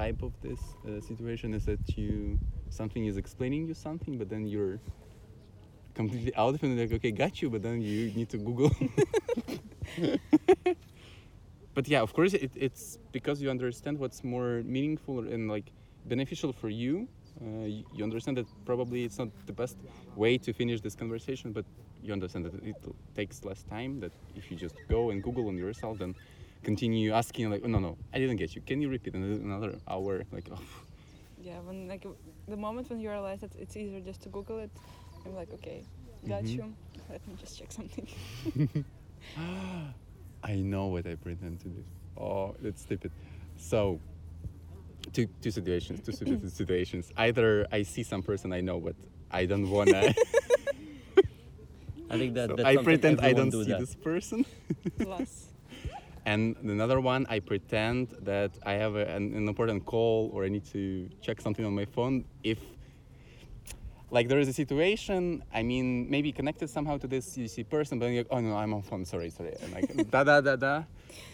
type 0.02 0.24
of 0.24 0.32
this 0.42 0.62
uh, 0.88 1.02
situation 1.10 1.54
is 1.54 1.66
that 1.66 1.84
you 1.98 2.40
something 2.70 3.04
is 3.12 3.18
explaining 3.18 3.68
you 3.68 3.74
something, 3.74 4.18
but 4.18 4.30
then 4.30 4.48
you're 4.48 4.80
completely 5.96 6.36
out 6.36 6.54
of 6.54 6.64
it 6.64 6.78
like 6.78 6.92
okay 6.92 7.12
got 7.12 7.42
you 7.42 7.50
but 7.50 7.64
then 7.64 7.82
you 7.82 8.12
need 8.12 8.30
to 8.30 8.38
google 8.38 8.70
but 11.76 11.88
yeah 11.88 12.02
of 12.02 12.14
course 12.14 12.34
it, 12.34 12.52
it's 12.56 12.98
because 13.12 13.42
you 13.42 13.50
understand 13.50 14.00
what's 14.00 14.24
more 14.24 14.64
meaningful 14.66 15.20
and 15.20 15.50
like 15.50 15.72
beneficial 16.06 16.54
for 16.54 16.70
you 16.70 17.08
uh, 17.42 17.66
you, 17.66 17.84
you 17.94 18.04
understand 18.04 18.38
that 18.38 18.48
probably 18.66 19.04
it's 19.06 19.20
not 19.20 19.30
the 19.48 19.54
best 19.54 19.78
way 20.16 20.38
to 20.38 20.54
finish 20.54 20.82
this 20.82 20.96
conversation 20.96 21.52
but 21.54 21.66
you 22.04 22.14
understand 22.14 22.46
that 22.46 22.54
it 22.64 22.76
takes 23.16 23.44
less 23.46 23.64
time 23.64 24.00
that 24.02 24.12
if 24.36 24.52
you 24.52 24.58
just 24.58 24.76
go 24.90 25.10
and 25.12 25.24
google 25.24 25.48
on 25.50 25.58
yourself 25.58 25.98
then 26.00 26.16
continue 26.64 27.12
asking 27.14 27.50
like 27.52 27.62
oh 27.66 27.68
no 27.68 27.80
no 27.80 27.98
i 28.14 28.20
didn't 28.20 28.38
get 28.38 28.56
you 28.56 28.62
can 28.62 28.82
you 28.82 28.90
repeat 28.90 29.14
another 29.16 29.76
hour 29.90 30.24
like 30.32 30.48
oh 30.54 30.60
Yeah, 31.38 31.60
when 31.62 31.88
like 31.88 32.06
the 32.48 32.58
moment 32.58 32.90
when 32.90 33.00
you 33.00 33.10
realize 33.10 33.42
that 33.42 33.56
it's 33.60 33.76
easier 33.78 34.00
just 34.02 34.22
to 34.24 34.30
Google 34.30 34.60
it, 34.60 34.72
I'm 35.26 35.36
like, 35.36 35.54
okay, 35.54 35.84
got 36.28 36.46
Mhm. 36.46 36.58
you. 36.58 36.74
Let 37.10 37.28
me 37.28 37.36
just 37.36 37.58
check 37.60 37.72
something. 37.72 38.08
I 40.46 40.56
know 40.58 40.88
what 40.88 41.08
I 41.08 41.16
pretend 41.16 41.60
to 41.62 41.68
do. 41.70 41.84
Oh, 42.18 42.56
that's 42.62 42.82
stupid. 42.82 43.12
So, 43.58 44.00
two 45.12 45.28
two 45.42 45.52
situations, 45.52 46.02
two 46.02 46.12
stupid 46.12 46.52
situations. 46.62 47.12
Either 47.18 47.68
I 47.72 47.84
see 47.84 48.04
some 48.04 48.22
person 48.22 48.54
I 48.54 48.62
know, 48.62 48.80
but 48.80 48.96
I 49.32 49.46
don't 49.46 49.70
wanna. 49.70 50.14
I 52.10 52.18
think 52.20 52.36
that 52.36 52.50
so 52.50 52.56
that's 52.56 52.68
I 52.68 52.76
something 52.76 52.84
pretend 52.86 53.22
I 53.22 53.34
don't 53.34 53.50
do 53.50 53.64
see 53.64 53.72
that. 53.72 53.80
this 53.80 53.96
person. 53.96 54.46
Plus, 55.00 55.48
And 56.26 56.56
another 56.64 57.00
one, 57.00 57.28
I 57.30 57.40
pretend 57.40 58.10
that 58.24 58.52
I 58.66 58.74
have 58.74 58.96
a, 58.96 59.06
an, 59.06 59.34
an 59.36 59.48
important 59.48 59.86
call 59.86 60.32
or 60.34 60.44
I 60.44 60.50
need 60.50 60.66
to 60.74 61.08
check 61.22 61.40
something 61.40 61.64
on 61.64 61.76
my 61.76 61.86
phone. 61.86 62.26
If, 62.44 62.58
like, 64.11 64.29
there 64.29 64.41
is 64.41 64.49
a 64.49 64.53
situation, 64.53 65.43
I 65.55 65.63
mean, 65.63 66.11
maybe 66.11 66.33
connected 66.33 66.69
somehow 66.69 66.99
to 66.99 67.07
this 67.07 67.39
you 67.39 67.47
see 67.47 67.63
person, 67.65 67.99
but 67.99 68.07
then 68.07 68.15
you're 68.15 68.25
like, 68.25 68.33
oh 68.33 68.41
no, 68.41 68.57
I'm 68.57 68.75
on 68.75 68.83
phone, 68.83 69.05
sorry, 69.05 69.31
sorry. 69.31 69.55
And 69.63 69.73
like, 69.73 70.11
da 70.11 70.25
da 70.25 70.41
da 70.41 70.57
da, 70.57 70.83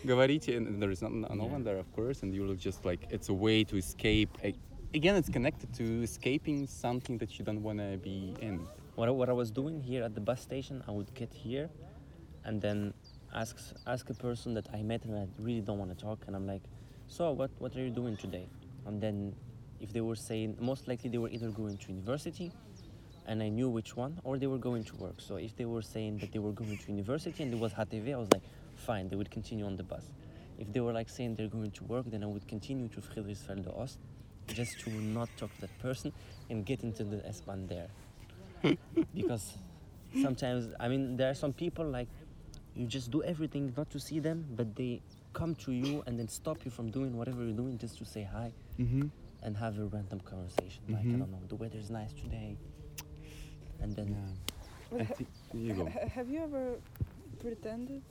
говорите, 0.05 0.57
and 0.57 0.81
there 0.83 0.91
is 0.91 1.01
no, 1.03 1.09
no 1.09 1.45
one 1.45 1.65
there, 1.65 1.79
of 1.79 1.91
course, 1.95 2.23
and 2.23 2.35
you 2.35 2.45
look 2.45 2.59
just 2.59 2.85
like, 2.85 3.07
it's 3.11 3.29
a 3.31 3.35
way 3.35 3.65
to 3.65 3.77
escape. 3.77 4.31
A- 4.45 4.55
Again, 4.95 5.17
it's 5.17 5.29
connected 5.29 5.73
to 5.75 6.03
escaping 6.03 6.67
something 6.67 7.19
that 7.19 7.39
you 7.39 7.45
don't 7.45 7.62
want 7.62 7.79
to 7.81 7.99
be 7.99 8.35
in. 8.41 8.67
what, 8.95 9.09
I- 9.09 9.12
what 9.12 9.29
I 9.29 9.33
was 9.33 9.51
doing 9.51 9.81
here 9.81 10.03
at 10.05 10.15
the 10.15 10.21
bus 10.21 10.41
station, 10.41 10.83
I 10.87 10.91
would 10.91 11.12
get 11.15 11.33
here 11.33 11.69
and 12.45 12.61
then 12.61 12.95
ask 13.35 13.57
ask 13.87 14.09
a 14.11 14.15
person 14.15 14.55
that 14.55 14.67
I 14.73 14.83
met 14.83 15.05
and 15.05 15.17
I 15.19 15.27
really 15.39 15.61
don't 15.61 15.79
want 15.79 15.91
to 15.97 16.01
talk, 16.03 16.19
and 16.27 16.37
I'm 16.37 16.47
like, 16.47 16.62
so 17.09 17.33
what 17.33 17.51
what 17.59 17.75
are 17.77 17.83
you 17.83 17.91
doing 17.91 18.17
today? 18.17 18.47
And 18.87 19.01
then 19.01 19.35
if 19.82 19.91
they 19.94 20.02
were 20.02 20.15
saying, 20.15 20.58
most 20.60 20.88
likely 20.88 21.10
they 21.10 21.17
were 21.17 21.30
either 21.30 21.50
going 21.50 21.78
to 21.78 21.88
university, 21.91 22.52
and 23.28 23.41
I 23.41 23.50
knew 23.50 23.70
which 23.70 23.96
one, 23.96 24.20
or 24.24 24.38
they 24.38 24.48
were 24.48 24.58
going 24.58 24.84
to 24.86 24.96
work. 24.96 25.15
So 25.20 25.36
if 25.36 25.56
they 25.56 25.65
were 25.65 25.82
saying 25.82 26.20
that 26.20 26.32
they 26.32 26.39
were 26.39 26.52
going 26.52 26.78
to 26.78 26.91
university 26.91 27.44
and 27.44 27.54
it 27.54 27.60
was 27.60 27.74
HTW, 27.74 28.13
I 28.13 28.17
was 28.17 28.32
like, 28.32 28.44
fine, 28.76 29.10
they 29.10 29.15
would 29.15 29.32
continue 29.32 29.65
on 29.65 29.76
the 29.78 29.84
bus. 29.84 30.04
If 30.58 30.72
they 30.74 30.80
were 30.80 30.94
like 30.94 31.10
saying 31.10 31.36
they're 31.36 31.48
going 31.48 31.72
to 31.72 31.84
work, 31.86 32.06
then 32.08 32.24
I 32.24 32.28
would 32.28 32.48
continue 32.48 32.88
to 32.89 33.02
Friedrichsfelde 33.02 33.78
Ost, 33.78 33.98
just 34.48 34.80
to 34.82 34.89
not 34.89 35.30
talk 35.38 35.54
to 35.56 35.62
that 35.62 35.80
person 35.80 36.12
and 36.50 36.65
get 36.65 36.84
into 36.84 37.04
the 37.04 37.26
S-Bahn 37.28 37.67
there 37.67 37.88
because 39.15 39.54
sometimes 40.22 40.67
i 40.80 40.88
mean 40.88 41.15
there 41.15 41.30
are 41.30 41.34
some 41.34 41.54
people 41.54 41.86
like 41.86 42.08
you 42.76 42.86
just 42.86 43.10
do 43.12 43.24
everything 43.24 43.74
not 43.78 43.89
to 43.89 44.00
see 44.00 44.20
them 44.20 44.46
but 44.56 44.76
they 44.76 45.02
come 45.34 45.56
to 45.56 45.72
you 45.72 46.04
and 46.06 46.20
then 46.20 46.28
stop 46.28 46.58
you 46.65 46.72
from 46.72 46.91
doing 46.91 47.15
whatever 47.15 47.44
you're 47.44 47.54
doing 47.56 47.78
just 47.78 47.98
to 47.98 48.06
say 48.06 48.24
hi 48.24 48.52
Mm-hmm. 48.80 49.08
And 49.44 49.58
have 49.58 49.78
a 49.80 49.86
random 49.86 50.20
conversation 50.22 50.82
like 50.90 51.02
i 51.02 51.04
don't 51.20 51.32
know 51.32 51.42
the 51.50 51.56
weather's 51.56 51.90
nice 51.90 52.14
today 52.14 52.56
and 53.82 53.96
then 53.96 54.08
Yeah. 54.10 54.98
but 54.98 55.08
ha- 55.08 55.26
you 55.54 55.74
go. 55.74 55.86
have 55.86 56.30
you 56.30 56.44
ever 56.44 56.76
pretended 57.40 58.02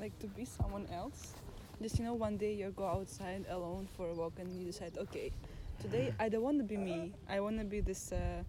like 0.00 0.18
to 0.20 0.26
be 0.26 0.44
someone 0.44 0.86
else? 0.92 1.34
Just 1.82 1.98
you 1.98 2.04
know, 2.04 2.14
one 2.14 2.36
day 2.36 2.54
you 2.54 2.70
go 2.74 2.86
outside 2.86 3.44
alone 3.50 3.88
for 3.96 4.08
a 4.08 4.14
walk 4.14 4.34
and 4.38 4.48
you 4.58 4.64
decide, 4.66 4.96
okay, 4.96 5.30
today 5.80 6.12
I 6.18 6.28
don't 6.28 6.42
want 6.42 6.58
to 6.58 6.64
be 6.64 6.76
me. 6.76 7.12
I 7.28 7.40
want 7.40 7.58
to 7.58 7.64
be 7.64 7.80
this, 7.80 8.12
uh, 8.12 8.42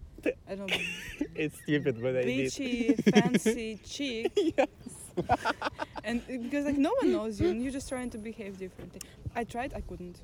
I 0.48 0.54
don't 0.54 0.70
know, 0.70 0.76
It's 1.34 1.58
stupid, 1.62 2.00
but 2.00 2.16
I 2.16 2.22
did. 2.24 2.26
beachy, 2.26 2.94
fancy 3.12 3.78
chick. 3.84 4.32
yes. 4.36 4.68
and 6.04 6.22
because 6.26 6.64
like 6.64 6.78
no 6.78 6.92
one 7.02 7.12
knows 7.12 7.40
you 7.40 7.48
and 7.48 7.62
you're 7.62 7.72
just 7.72 7.88
trying 7.88 8.10
to 8.10 8.18
behave 8.18 8.58
differently. 8.58 9.00
I 9.34 9.44
tried, 9.44 9.74
I 9.74 9.80
couldn't. 9.82 10.20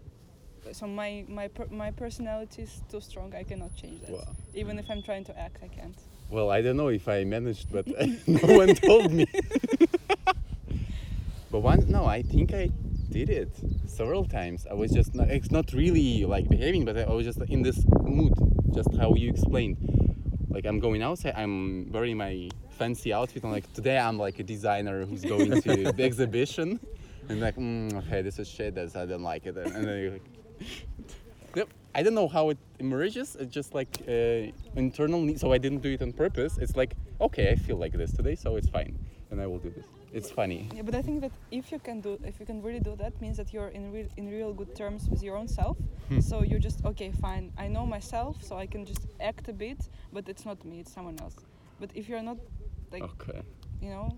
So 0.70 0.86
my 0.86 1.24
my 1.28 1.48
per- 1.48 1.66
my 1.70 1.90
personality 1.90 2.62
is 2.62 2.82
too 2.90 3.00
strong. 3.00 3.34
I 3.34 3.42
cannot 3.42 3.74
change 3.74 4.00
that. 4.02 4.10
Wow. 4.10 4.36
Even 4.54 4.78
if 4.78 4.90
I'm 4.90 5.02
trying 5.02 5.24
to 5.24 5.38
act, 5.38 5.58
I 5.62 5.68
can't. 5.68 5.96
Well, 6.30 6.50
I 6.50 6.62
don't 6.62 6.76
know 6.76 6.88
if 6.88 7.08
I 7.08 7.24
managed, 7.24 7.72
but 7.72 7.86
no 8.26 8.56
one 8.56 8.74
told 8.74 9.12
me. 9.12 9.26
but 11.50 11.60
one, 11.60 11.84
no, 11.88 12.06
I 12.06 12.22
think 12.22 12.54
I 12.54 12.70
did 13.10 13.28
it 13.28 13.50
several 13.86 14.24
times. 14.24 14.66
I 14.70 14.74
was 14.74 14.90
just 14.90 15.14
not, 15.14 15.28
it's 15.28 15.50
not 15.50 15.72
really 15.72 16.24
like 16.24 16.48
behaving, 16.48 16.86
but 16.86 16.96
I 16.96 17.10
was 17.10 17.26
just 17.26 17.40
in 17.50 17.62
this 17.62 17.84
mood, 18.00 18.32
just 18.74 18.94
how 18.96 19.14
you 19.14 19.28
explained. 19.28 19.76
Like 20.48 20.64
I'm 20.64 20.80
going 20.80 21.02
outside, 21.02 21.34
I'm 21.36 21.90
wearing 21.92 22.16
my 22.16 22.48
fancy 22.78 23.12
outfit, 23.12 23.42
and 23.42 23.52
like 23.52 23.70
today 23.74 23.98
I'm 23.98 24.18
like 24.18 24.38
a 24.38 24.42
designer 24.42 25.04
who's 25.04 25.22
going 25.22 25.50
to 25.50 25.92
the 25.92 26.02
exhibition, 26.02 26.80
and 27.28 27.40
like, 27.40 27.56
mm, 27.56 27.92
okay, 28.06 28.22
this 28.22 28.38
is 28.38 28.48
shit. 28.48 28.74
That's 28.74 28.96
I 28.96 29.06
don't 29.06 29.22
like 29.22 29.46
it, 29.46 29.56
and, 29.56 29.74
and 29.74 29.84
then 29.84 30.02
you're 30.02 30.12
like, 30.12 30.22
Yep. 31.54 31.68
I 31.94 32.02
don't 32.02 32.14
know 32.14 32.28
how 32.28 32.50
it 32.50 32.58
emerges. 32.78 33.36
It's 33.36 33.52
just 33.54 33.74
like 33.74 34.00
uh, 34.08 34.50
internal 34.76 35.20
need. 35.20 35.38
So 35.38 35.52
I 35.52 35.58
didn't 35.58 35.82
do 35.82 35.90
it 35.90 36.02
on 36.02 36.12
purpose. 36.12 36.56
It's 36.58 36.76
like, 36.76 36.96
okay, 37.20 37.50
I 37.50 37.56
feel 37.56 37.76
like 37.76 37.92
this 37.92 38.12
today, 38.12 38.34
so 38.34 38.56
it's 38.56 38.68
fine, 38.68 38.98
and 39.30 39.40
I 39.40 39.46
will 39.46 39.58
do 39.58 39.70
this. 39.70 39.84
It's 40.12 40.30
funny. 40.30 40.68
Yeah, 40.74 40.82
but 40.82 40.94
I 40.94 41.02
think 41.02 41.20
that 41.20 41.32
if 41.50 41.70
you 41.72 41.78
can 41.78 42.00
do, 42.00 42.18
if 42.24 42.40
you 42.40 42.46
can 42.46 42.62
really 42.62 42.80
do 42.80 42.96
that, 42.96 43.20
means 43.20 43.36
that 43.36 43.52
you're 43.52 43.68
in 43.68 43.92
real 43.92 44.06
in 44.16 44.30
real 44.30 44.52
good 44.54 44.74
terms 44.74 45.08
with 45.10 45.22
your 45.22 45.36
own 45.36 45.48
self. 45.48 45.76
Hmm. 46.08 46.20
So 46.20 46.42
you're 46.42 46.58
just 46.68 46.84
okay, 46.84 47.12
fine. 47.20 47.52
I 47.58 47.68
know 47.68 47.86
myself, 47.86 48.42
so 48.42 48.56
I 48.56 48.66
can 48.66 48.84
just 48.86 49.06
act 49.20 49.48
a 49.48 49.52
bit, 49.52 49.78
but 50.12 50.28
it's 50.28 50.44
not 50.46 50.64
me; 50.64 50.80
it's 50.80 50.92
someone 50.92 51.18
else. 51.20 51.36
But 51.80 51.90
if 51.94 52.08
you're 52.08 52.22
not, 52.22 52.38
like, 52.92 53.02
Okay. 53.02 53.42
you 53.80 53.90
know, 53.90 54.16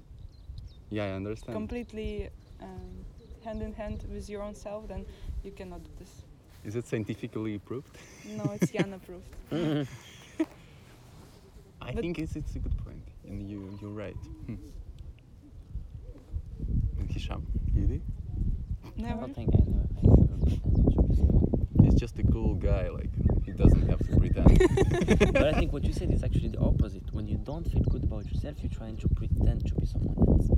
Yeah, 0.90 1.06
I 1.06 1.12
understand. 1.16 1.54
completely 1.54 2.28
um, 2.60 3.04
hand 3.44 3.62
in 3.62 3.72
hand 3.72 4.04
with 4.12 4.28
your 4.28 4.42
own 4.42 4.54
self, 4.54 4.86
then 4.88 5.06
you 5.42 5.52
cannot 5.52 5.82
do 5.84 5.90
this. 5.98 6.24
Is 6.64 6.76
it 6.76 6.86
scientifically 6.86 7.54
approved? 7.56 7.96
No, 8.26 8.56
it's 8.60 8.70
Jan 8.72 8.92
approved. 8.94 9.26
I 11.80 11.92
But- 11.92 12.00
think 12.02 12.18
it's, 12.18 12.36
it's 12.36 12.56
a 12.56 12.58
good 12.58 12.76
point, 12.78 13.02
and 13.28 13.42
you 13.48 13.78
you're 13.80 13.90
right. 13.90 14.16
Hmm. 14.46 14.54
And 16.98 17.10
Hisham, 17.10 17.46
you 17.74 17.86
did? 17.86 18.02
I 19.04 19.10
don't 19.12 19.34
think 19.34 19.50
I 19.54 19.58
never, 19.66 19.86
I 19.98 20.22
ever 20.22 20.38
pretended 20.38 20.94
to 20.96 21.02
be 21.02 21.16
someone. 21.16 21.66
He's 21.82 21.94
just 21.94 22.18
a 22.18 22.22
cool 22.22 22.54
guy. 22.54 22.88
Like 22.88 23.10
he 23.44 23.50
doesn't 23.52 23.86
have 23.90 23.98
to 23.98 24.16
pretend. 24.16 25.32
but 25.34 25.44
I 25.48 25.52
think 25.52 25.72
what 25.72 25.84
you 25.84 25.92
said 25.92 26.10
is 26.10 26.22
actually 26.24 26.48
the 26.48 26.58
opposite. 26.60 27.02
When 27.12 27.26
you 27.26 27.36
don't 27.36 27.70
feel 27.70 27.82
good 27.82 28.04
about 28.04 28.24
yourself, 28.32 28.56
you're 28.62 28.70
trying 28.72 28.96
to 28.98 29.08
pretend 29.08 29.66
to 29.66 29.74
be 29.74 29.84
someone 29.86 30.16
else. 30.26 30.48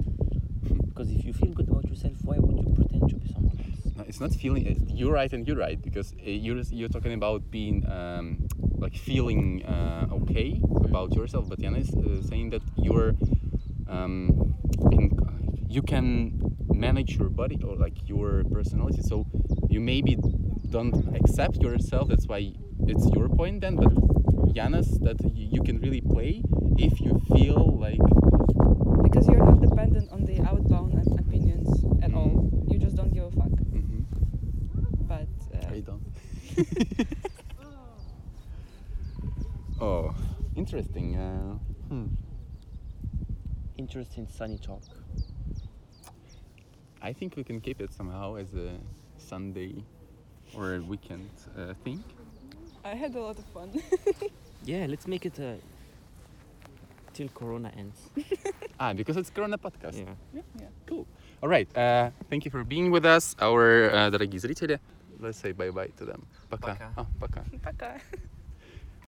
Because 0.88 1.10
if 1.10 1.24
you 1.24 1.32
feel 1.32 1.50
good 1.52 1.68
about 1.68 1.88
yourself, 1.88 2.14
why 2.22 2.38
would 2.38 2.56
you 2.58 2.72
pretend 2.74 3.08
to 3.10 3.16
be 3.16 3.32
someone 3.32 3.58
else? 3.58 3.75
It's 4.06 4.20
not 4.20 4.32
feeling. 4.34 4.66
uh, 4.68 4.74
You're 4.94 5.12
right 5.12 5.32
and 5.32 5.46
you're 5.46 5.56
right 5.56 5.80
because 5.80 6.12
uh, 6.14 6.30
you're 6.30 6.60
you're 6.70 6.88
talking 6.88 7.12
about 7.14 7.50
being 7.50 7.86
um, 7.88 8.46
like 8.78 8.96
feeling 8.96 9.64
uh, 9.64 10.06
okay 10.22 10.60
about 10.84 11.14
yourself, 11.14 11.48
but 11.48 11.58
Yana 11.60 11.80
is 11.80 11.90
uh, 11.94 12.22
saying 12.28 12.50
that 12.50 12.62
you're 12.76 13.14
um, 13.88 14.54
in, 14.92 15.10
you 15.68 15.82
can 15.82 16.38
manage 16.72 17.16
your 17.16 17.28
body 17.28 17.58
or 17.64 17.76
like 17.76 18.08
your 18.08 18.44
personality. 18.52 19.02
So 19.02 19.26
you 19.68 19.80
maybe 19.80 20.16
don't 20.70 21.14
accept 21.16 21.56
yourself. 21.62 22.08
That's 22.08 22.26
why 22.26 22.52
it's 22.86 23.06
your 23.14 23.28
point 23.28 23.60
then. 23.62 23.76
But 23.76 23.92
Jana's 24.54 24.98
that 25.00 25.18
you 25.34 25.62
can 25.62 25.80
really 25.80 26.00
play 26.00 26.42
if 26.78 27.00
you 27.00 27.20
feel 27.32 27.76
like 27.78 28.00
Because 29.02 29.28
you're 29.28 29.44
not 29.44 29.60
dependent 29.60 30.10
on 30.12 30.24
the 30.24 30.40
outbound 30.42 30.94
opinions 31.18 31.84
at 32.02 32.12
all. 32.14 32.50
You 32.68 32.78
just 32.78 32.96
don't 32.96 33.12
give 33.12 33.24
a 33.24 33.30
fuck. 33.30 33.55
mhm, 35.75 35.75
But 35.75 35.75
uh, 35.75 35.75
I 35.75 35.79
don't. 35.81 36.01
oh, 39.81 40.13
interesting. 40.55 41.15
Uh, 41.15 41.57
hmm. 41.89 42.07
Interesting 43.77 44.27
sunny 44.27 44.57
talk. 44.57 44.81
I 47.01 47.13
think 47.13 47.35
we 47.35 47.43
can 47.43 47.59
keep 47.61 47.81
it 47.81 47.91
somehow 47.93 48.35
as 48.35 48.53
a 48.53 48.77
Sunday 49.17 49.83
or 50.55 50.75
a 50.75 50.79
weekend 50.81 51.29
uh, 51.57 51.73
thing. 51.83 52.03
I 52.83 52.95
had 52.95 53.15
a 53.15 53.19
lot 53.21 53.37
of 53.39 53.45
fun. 53.45 53.71
Yeah, 54.63 54.85
let's 54.87 55.07
make 55.07 55.25
it 55.25 55.39
uh, 55.39 55.55
till 57.13 57.29
Corona 57.29 57.71
ends. 57.77 57.97
Ah, 58.79 58.93
because 58.93 59.17
it's 59.17 59.29
Corona 59.31 59.57
podcast. 59.57 59.97
Yeah. 59.97 60.13
yeah, 60.33 60.41
yeah. 60.59 60.67
Cool. 60.85 61.07
All 61.41 61.49
right. 61.49 61.67
Uh, 61.75 62.11
thank 62.29 62.45
you 62.45 62.51
for 62.51 62.63
being 62.63 62.91
with 62.91 63.05
us, 63.05 63.35
our 63.39 63.89
uh, 63.91 64.09
дорогие 64.11 64.39
зрители. 64.39 64.79
Let's 65.19 65.37
say 65.37 65.51
bye 65.51 65.71
bye 65.71 65.91
to 65.97 66.05
them. 66.05 66.27
Пока. 66.49 66.73
Пока. 66.73 66.93
Ah, 66.97 67.07
пока. 67.19 67.43
Пока. 67.61 67.99